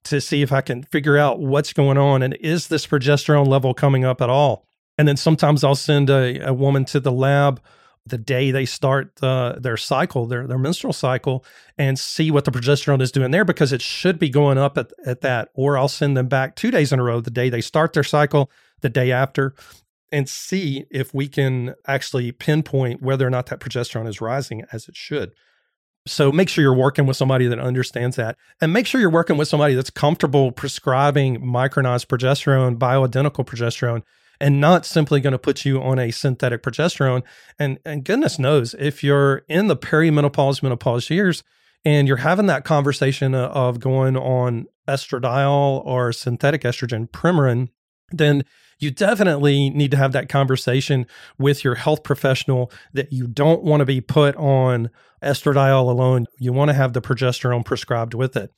to 0.06 0.20
see 0.22 0.42
if 0.42 0.52
I 0.52 0.62
can 0.62 0.84
figure 0.84 1.18
out 1.18 1.40
what's 1.40 1.74
going 1.74 1.98
on 1.98 2.22
and 2.22 2.34
is 2.36 2.68
this 2.68 2.86
progesterone 2.86 3.48
level 3.48 3.74
coming 3.74 4.06
up 4.06 4.22
at 4.22 4.30
all. 4.30 4.66
And 4.98 5.08
then 5.08 5.18
sometimes 5.18 5.64
I'll 5.64 5.76
send 5.76 6.10
a, 6.10 6.48
a 6.48 6.54
woman 6.54 6.86
to 6.86 7.00
the 7.00 7.12
lab 7.12 7.62
the 8.06 8.18
day 8.18 8.52
they 8.52 8.66
start 8.66 9.12
uh, 9.24 9.54
their 9.58 9.78
cycle, 9.78 10.26
their 10.26 10.46
their 10.46 10.58
menstrual 10.58 10.94
cycle, 10.94 11.46
and 11.78 11.98
see 11.98 12.32
what 12.32 12.46
the 12.46 12.52
progesterone 12.52 13.02
is 13.02 13.12
doing 13.12 13.32
there 13.32 13.46
because 13.46 13.72
it 13.72 13.82
should 13.82 14.20
be 14.20 14.30
going 14.30 14.58
up 14.58 14.78
at, 14.78 14.92
at 15.06 15.22
that. 15.22 15.50
Or 15.54 15.78
I'll 15.78 15.88
send 15.88 16.18
them 16.18 16.28
back 16.28 16.56
two 16.56 16.72
days 16.72 16.92
in 16.92 17.00
a 17.00 17.04
row, 17.04 17.22
the 17.22 17.32
day 17.32 17.50
they 17.50 17.62
start 17.62 17.94
their 17.94 18.04
cycle, 18.04 18.52
the 18.82 18.90
day 18.90 19.12
after, 19.12 19.56
and 20.12 20.28
see 20.28 20.86
if 20.92 21.14
we 21.14 21.28
can 21.28 21.76
actually 21.88 22.32
pinpoint 22.32 23.02
whether 23.02 23.26
or 23.26 23.30
not 23.30 23.46
that 23.48 23.60
progesterone 23.60 24.08
is 24.08 24.22
rising 24.22 24.64
as 24.72 24.90
it 24.90 24.98
should. 24.98 25.34
So 26.06 26.32
make 26.32 26.50
sure 26.50 26.62
you're 26.62 26.74
working 26.74 27.06
with 27.06 27.16
somebody 27.16 27.48
that 27.48 27.60
understands 27.60 28.18
that. 28.18 28.36
And 28.60 28.74
make 28.74 28.88
sure 28.88 29.00
you're 29.00 29.10
working 29.10 29.38
with 29.38 29.48
somebody 29.48 29.74
that's 29.74 29.90
comfortable 29.90 30.52
prescribing 30.52 31.42
micronized 31.42 32.08
progesterone, 32.08 32.78
bioidentical 32.78 33.46
progesterone, 33.46 34.04
and 34.40 34.60
not 34.60 34.86
simply 34.86 35.22
going 35.22 35.32
to 35.32 35.40
put 35.40 35.64
you 35.64 35.82
on 35.82 36.00
a 36.00 36.12
synthetic 36.12 36.62
progesterone. 36.62 37.24
And, 37.58 37.80
and 37.86 38.04
goodness 38.04 38.38
knows, 38.38 38.76
if 38.78 39.04
you're 39.04 39.44
in 39.48 39.68
the 39.68 39.78
perimenopause, 39.78 40.62
menopause 40.62 41.10
years, 41.10 41.44
and 41.86 42.08
you're 42.08 42.18
having 42.18 42.48
that 42.48 42.66
conversation 42.66 43.34
of 43.34 43.80
going 43.80 44.18
on 44.18 44.68
estradiol 44.88 45.86
or 45.86 46.12
synthetic 46.12 46.62
estrogen, 46.62 47.10
Premarin, 47.10 47.70
then 48.18 48.44
you 48.80 48.92
definitely 48.92 49.70
need 49.70 49.92
to 49.92 49.98
have 49.98 50.12
that 50.12 50.30
conversation 50.30 51.06
with 51.38 51.64
your 51.64 51.76
health 51.76 52.04
professional 52.04 52.72
that 52.94 53.12
you 53.14 53.28
don't 53.28 53.64
want 53.64 53.80
to 53.80 53.86
be 53.86 54.02
put 54.02 54.36
on 54.36 54.90
estradiol 55.24 55.90
alone. 55.90 56.26
You 56.38 56.54
want 56.54 56.70
to 56.70 56.74
have 56.74 56.94
the 56.94 57.02
progesterone 57.02 57.66
prescribed 57.66 58.14
with 58.14 58.36
it. 58.36 58.52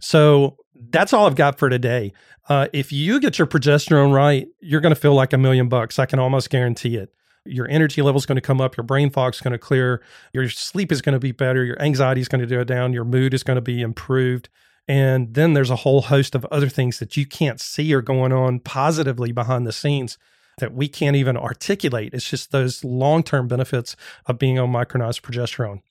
So 0.00 0.56
that's 0.90 1.12
all 1.12 1.26
I've 1.26 1.36
got 1.36 1.58
for 1.58 1.68
today. 1.68 2.12
Uh, 2.48 2.68
if 2.72 2.92
you 2.92 3.20
get 3.20 3.38
your 3.38 3.46
progesterone 3.46 4.14
right, 4.14 4.48
you're 4.60 4.80
going 4.80 4.94
to 4.94 5.00
feel 5.00 5.14
like 5.14 5.32
a 5.32 5.38
million 5.38 5.68
bucks. 5.68 5.98
I 5.98 6.06
can 6.06 6.18
almost 6.18 6.50
guarantee 6.50 6.96
it. 6.96 7.12
Your 7.44 7.68
energy 7.68 8.02
level 8.02 8.18
is 8.18 8.26
going 8.26 8.36
to 8.36 8.42
come 8.42 8.60
up, 8.60 8.76
your 8.76 8.84
brain 8.84 9.10
fog 9.10 9.34
is 9.34 9.40
going 9.40 9.52
to 9.52 9.58
clear, 9.58 10.00
your 10.32 10.48
sleep 10.48 10.92
is 10.92 11.02
going 11.02 11.14
to 11.14 11.18
be 11.18 11.32
better, 11.32 11.64
your 11.64 11.80
anxiety 11.82 12.20
is 12.20 12.28
going 12.28 12.40
to 12.40 12.46
go 12.46 12.62
down, 12.62 12.92
your 12.92 13.04
mood 13.04 13.34
is 13.34 13.42
going 13.42 13.56
to 13.56 13.60
be 13.60 13.80
improved. 13.80 14.48
And 14.88 15.34
then 15.34 15.52
there's 15.52 15.70
a 15.70 15.76
whole 15.76 16.02
host 16.02 16.34
of 16.34 16.44
other 16.46 16.68
things 16.68 16.98
that 16.98 17.16
you 17.16 17.24
can't 17.24 17.60
see 17.60 17.94
are 17.94 18.02
going 18.02 18.32
on 18.32 18.60
positively 18.60 19.32
behind 19.32 19.66
the 19.66 19.72
scenes 19.72 20.18
that 20.58 20.74
we 20.74 20.88
can't 20.88 21.16
even 21.16 21.36
articulate. 21.36 22.12
It's 22.12 22.28
just 22.28 22.50
those 22.50 22.84
long 22.84 23.22
term 23.22 23.48
benefits 23.48 23.96
of 24.26 24.38
being 24.38 24.58
on 24.58 24.72
micronized 24.72 25.22
progesterone. 25.22 25.82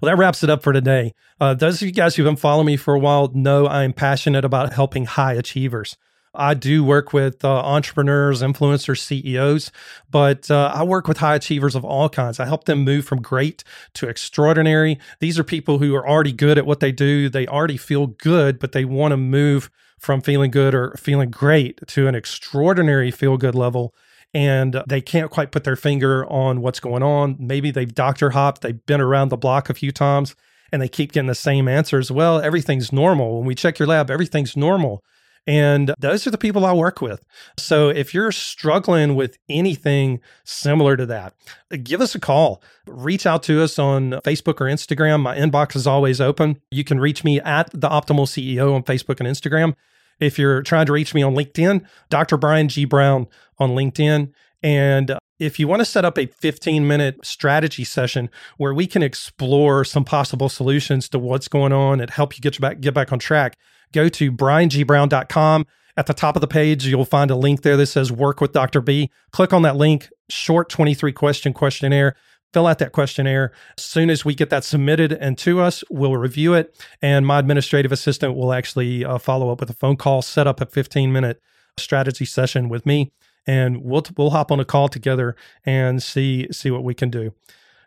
Well, 0.00 0.10
that 0.10 0.18
wraps 0.18 0.44
it 0.44 0.50
up 0.50 0.62
for 0.62 0.72
today. 0.72 1.12
Uh, 1.40 1.54
those 1.54 1.82
of 1.82 1.86
you 1.86 1.92
guys 1.92 2.14
who've 2.14 2.24
been 2.24 2.36
following 2.36 2.66
me 2.66 2.76
for 2.76 2.94
a 2.94 2.98
while 2.98 3.30
know 3.34 3.66
I'm 3.66 3.92
passionate 3.92 4.44
about 4.44 4.72
helping 4.72 5.06
high 5.06 5.34
achievers. 5.34 5.96
I 6.38 6.54
do 6.54 6.84
work 6.84 7.12
with 7.12 7.44
uh, 7.44 7.48
entrepreneurs, 7.48 8.42
influencers, 8.42 9.00
CEOs, 9.00 9.72
but 10.10 10.50
uh, 10.50 10.72
I 10.74 10.84
work 10.84 11.08
with 11.08 11.18
high 11.18 11.34
achievers 11.34 11.74
of 11.74 11.84
all 11.84 12.08
kinds. 12.08 12.38
I 12.38 12.46
help 12.46 12.64
them 12.64 12.84
move 12.84 13.04
from 13.04 13.20
great 13.20 13.64
to 13.94 14.08
extraordinary. 14.08 14.98
These 15.20 15.38
are 15.38 15.44
people 15.44 15.78
who 15.78 15.94
are 15.94 16.08
already 16.08 16.32
good 16.32 16.56
at 16.56 16.66
what 16.66 16.80
they 16.80 16.92
do. 16.92 17.28
They 17.28 17.46
already 17.46 17.76
feel 17.76 18.06
good, 18.06 18.58
but 18.58 18.72
they 18.72 18.84
want 18.84 19.12
to 19.12 19.16
move 19.16 19.68
from 19.98 20.20
feeling 20.20 20.52
good 20.52 20.74
or 20.74 20.94
feeling 20.96 21.30
great 21.30 21.80
to 21.88 22.06
an 22.06 22.14
extraordinary 22.14 23.10
feel 23.10 23.36
good 23.36 23.56
level. 23.56 23.94
And 24.32 24.80
they 24.86 25.00
can't 25.00 25.30
quite 25.30 25.50
put 25.50 25.64
their 25.64 25.74
finger 25.74 26.24
on 26.26 26.60
what's 26.60 26.80
going 26.80 27.02
on. 27.02 27.36
Maybe 27.40 27.70
they've 27.70 27.92
doctor 27.92 28.30
hopped, 28.30 28.60
they've 28.62 28.86
been 28.86 29.00
around 29.00 29.30
the 29.30 29.36
block 29.36 29.70
a 29.70 29.74
few 29.74 29.90
times 29.90 30.36
and 30.70 30.82
they 30.82 30.88
keep 30.88 31.12
getting 31.12 31.28
the 31.28 31.34
same 31.34 31.66
answers. 31.66 32.10
Well, 32.10 32.40
everything's 32.40 32.92
normal. 32.92 33.38
When 33.38 33.46
we 33.46 33.54
check 33.54 33.78
your 33.78 33.88
lab, 33.88 34.10
everything's 34.10 34.56
normal. 34.56 35.02
And 35.46 35.94
those 35.98 36.26
are 36.26 36.30
the 36.30 36.38
people 36.38 36.66
I 36.66 36.72
work 36.72 37.00
with. 37.00 37.24
So 37.56 37.88
if 37.88 38.12
you're 38.12 38.32
struggling 38.32 39.14
with 39.14 39.38
anything 39.48 40.20
similar 40.44 40.96
to 40.96 41.06
that, 41.06 41.34
give 41.82 42.00
us 42.00 42.14
a 42.14 42.20
call. 42.20 42.62
Reach 42.86 43.26
out 43.26 43.42
to 43.44 43.62
us 43.62 43.78
on 43.78 44.12
Facebook 44.24 44.60
or 44.60 44.66
Instagram. 44.66 45.20
My 45.22 45.36
inbox 45.36 45.74
is 45.74 45.86
always 45.86 46.20
open. 46.20 46.60
You 46.70 46.84
can 46.84 47.00
reach 47.00 47.24
me 47.24 47.40
at 47.40 47.70
the 47.72 47.88
Optimal 47.88 48.26
CEO 48.26 48.74
on 48.74 48.82
Facebook 48.82 49.20
and 49.20 49.28
Instagram. 49.28 49.74
If 50.20 50.38
you're 50.38 50.62
trying 50.62 50.86
to 50.86 50.92
reach 50.92 51.14
me 51.14 51.22
on 51.22 51.34
LinkedIn, 51.34 51.84
Dr. 52.10 52.36
Brian 52.36 52.68
G. 52.68 52.84
Brown 52.84 53.26
on 53.58 53.70
LinkedIn. 53.70 54.32
And 54.62 55.10
uh, 55.12 55.18
if 55.38 55.60
you 55.60 55.68
want 55.68 55.80
to 55.80 55.84
set 55.84 56.04
up 56.04 56.18
a 56.18 56.26
15 56.26 56.86
minute 56.86 57.24
strategy 57.24 57.84
session 57.84 58.28
where 58.56 58.74
we 58.74 58.86
can 58.86 59.02
explore 59.02 59.84
some 59.84 60.04
possible 60.04 60.48
solutions 60.48 61.08
to 61.10 61.18
what's 61.18 61.48
going 61.48 61.72
on 61.72 62.00
and 62.00 62.10
help 62.10 62.36
you 62.36 62.40
get 62.40 62.60
back 62.60 62.80
get 62.80 62.94
back 62.94 63.12
on 63.12 63.18
track, 63.18 63.56
go 63.92 64.08
to 64.08 64.32
BrianGBrown.com. 64.32 65.66
At 65.96 66.06
the 66.06 66.14
top 66.14 66.36
of 66.36 66.40
the 66.40 66.46
page, 66.46 66.86
you'll 66.86 67.04
find 67.04 67.30
a 67.30 67.34
link 67.34 67.62
there 67.62 67.76
that 67.76 67.86
says 67.86 68.12
Work 68.12 68.40
with 68.40 68.52
Dr. 68.52 68.80
B. 68.80 69.10
Click 69.32 69.52
on 69.52 69.62
that 69.62 69.74
link, 69.74 70.08
short 70.28 70.68
23 70.68 71.12
question 71.12 71.52
questionnaire. 71.52 72.14
Fill 72.52 72.66
out 72.66 72.78
that 72.78 72.92
questionnaire. 72.92 73.52
As 73.76 73.84
soon 73.84 74.08
as 74.08 74.24
we 74.24 74.34
get 74.34 74.48
that 74.50 74.64
submitted 74.64 75.12
and 75.12 75.36
to 75.38 75.60
us, 75.60 75.84
we'll 75.90 76.16
review 76.16 76.54
it. 76.54 76.80
And 77.02 77.26
my 77.26 77.40
administrative 77.40 77.92
assistant 77.92 78.36
will 78.36 78.52
actually 78.52 79.04
uh, 79.04 79.18
follow 79.18 79.50
up 79.50 79.60
with 79.60 79.70
a 79.70 79.74
phone 79.74 79.96
call, 79.96 80.22
set 80.22 80.46
up 80.46 80.60
a 80.60 80.66
15 80.66 81.12
minute 81.12 81.42
strategy 81.76 82.24
session 82.24 82.68
with 82.68 82.86
me, 82.86 83.12
and 83.46 83.82
we'll, 83.82 84.04
we'll 84.16 84.30
hop 84.30 84.50
on 84.50 84.60
a 84.60 84.64
call 84.64 84.88
together 84.88 85.36
and 85.66 86.02
see, 86.02 86.46
see 86.52 86.70
what 86.70 86.84
we 86.84 86.94
can 86.94 87.10
do. 87.10 87.32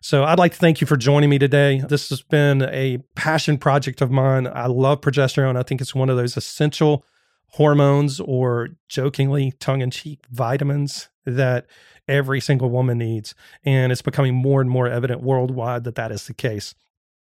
So 0.04 0.24
I'd 0.24 0.40
like 0.40 0.54
to 0.54 0.58
thank 0.58 0.82
you 0.82 0.88
for 0.88 0.98
joining 0.98 1.30
me 1.30 1.38
today. 1.38 1.84
This 1.88 2.10
has 2.10 2.24
been 2.24 2.64
a 2.64 2.98
passion 3.14 3.60
project 3.60 4.02
of 4.02 4.10
mine. 4.10 4.48
I 4.48 4.66
love 4.66 5.00
progesterone. 5.00 5.56
I 5.56 5.62
think 5.62 5.80
it's 5.80 5.94
one 5.94 6.10
of 6.10 6.18
those 6.18 6.36
essential 6.36 7.06
hormones 7.50 8.20
or 8.20 8.70
jokingly 8.88 9.52
tongue 9.60 9.82
in 9.82 9.92
cheek 9.92 10.26
vitamins 10.32 11.10
that 11.28 11.68
every 12.08 12.42
single 12.42 12.72
woman 12.72 12.98
needs. 12.98 13.36
And 13.64 13.92
it's 13.92 14.02
becoming 14.02 14.34
more 14.34 14.60
and 14.60 14.72
more 14.72 14.88
evident 14.88 15.22
worldwide 15.22 15.84
that 15.84 15.96
that 15.96 16.12
is 16.12 16.26
the 16.26 16.34
case. 16.34 16.74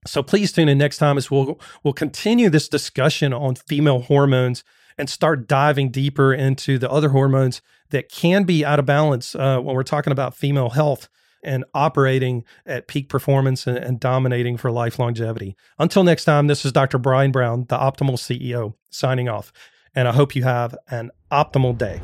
So 0.07 0.23
please 0.23 0.53
tune 0.53 0.69
in 0.69 0.79
next 0.79 0.99
time 0.99 1.19
as 1.19 1.29
we'll, 1.29 1.59
we'll 1.83 1.93
continue 1.93 2.51
this 2.51 2.69
discussion 2.69 3.33
on 3.33 3.57
female 3.57 4.03
hormones 4.03 4.63
and 4.97 5.11
start 5.11 5.49
diving 5.49 5.91
deeper 5.91 6.33
into 6.33 6.79
the 6.79 6.89
other 6.89 7.09
hormones 7.09 7.63
that 7.91 8.09
can 8.09 8.45
be 8.45 8.65
out 8.65 8.79
of 8.79 8.87
balance 8.87 9.35
uh, 9.35 9.59
when 9.59 9.75
we're 9.75 9.83
talking 9.83 10.13
about 10.13 10.37
female 10.37 10.71
health 10.71 11.09
and 11.43 11.65
operating 11.75 12.45
at 12.67 12.87
peak 12.87 13.09
performance 13.09 13.67
and, 13.67 13.79
and, 13.79 14.01
dominating 14.01 14.57
for 14.57 14.71
life 14.71 14.99
longevity. 14.99 15.57
Until 15.79 16.05
next 16.05 16.25
time, 16.25 16.47
this 16.47 16.65
is 16.65 16.73
Dr. 16.73 16.99
Brian 16.99 17.33
Brown, 17.33 17.67
the 17.69 17.77
Optimal 17.77 18.15
CEO, 18.15 18.75
signing 18.91 19.29
off. 19.29 19.53
And 19.95 20.07
I 20.07 20.13
hope 20.13 20.37
you 20.37 20.45
have 20.45 20.77
an 20.91 21.11
optimal 21.33 21.77
day. 21.77 22.01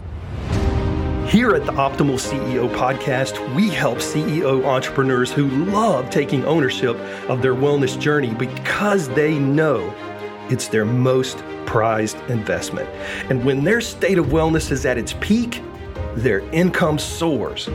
Here 1.29 1.55
at 1.55 1.67
the 1.67 1.73
Optimal 1.73 2.21
CEO 2.21 2.73
podcast, 2.77 3.55
we 3.55 3.69
help 3.69 3.99
CEO 3.99 4.65
entrepreneurs 4.65 5.33
who 5.33 5.49
love 5.67 6.09
taking 6.09 6.45
ownership 6.45 6.97
of 7.29 7.43
their 7.43 7.55
wellness 7.55 7.99
journey 7.99 8.33
because 8.35 9.09
they 9.11 9.39
know 9.39 9.93
it's 10.51 10.69
their 10.69 10.85
most 10.85 11.39
prized 11.67 12.17
investment. 12.31 12.89
And 13.29 13.45
when 13.45 13.65
their 13.65 13.81
state 13.81 14.19
of 14.19 14.27
wellness 14.27 14.71
is 14.71 14.87
at 14.87 14.99
its 14.99 15.15
peak, 15.15 15.63
their 16.15 16.41
income 16.51 16.99
soars 16.99 17.69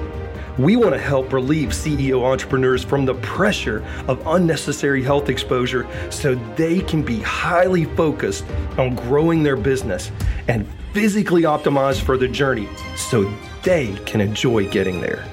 we 0.61 0.75
want 0.75 0.93
to 0.93 0.99
help 0.99 1.33
relieve 1.33 1.69
CEO 1.69 2.23
entrepreneurs 2.23 2.83
from 2.83 3.05
the 3.05 3.15
pressure 3.15 3.83
of 4.07 4.21
unnecessary 4.27 5.01
health 5.01 5.29
exposure 5.29 5.87
so 6.09 6.35
they 6.55 6.81
can 6.81 7.01
be 7.01 7.19
highly 7.19 7.85
focused 7.85 8.45
on 8.77 8.95
growing 8.95 9.43
their 9.43 9.57
business 9.57 10.11
and 10.47 10.67
physically 10.93 11.43
optimized 11.43 12.01
for 12.01 12.17
the 12.17 12.27
journey 12.27 12.67
so 12.95 13.31
they 13.63 13.93
can 14.05 14.21
enjoy 14.21 14.67
getting 14.69 15.01
there. 15.01 15.25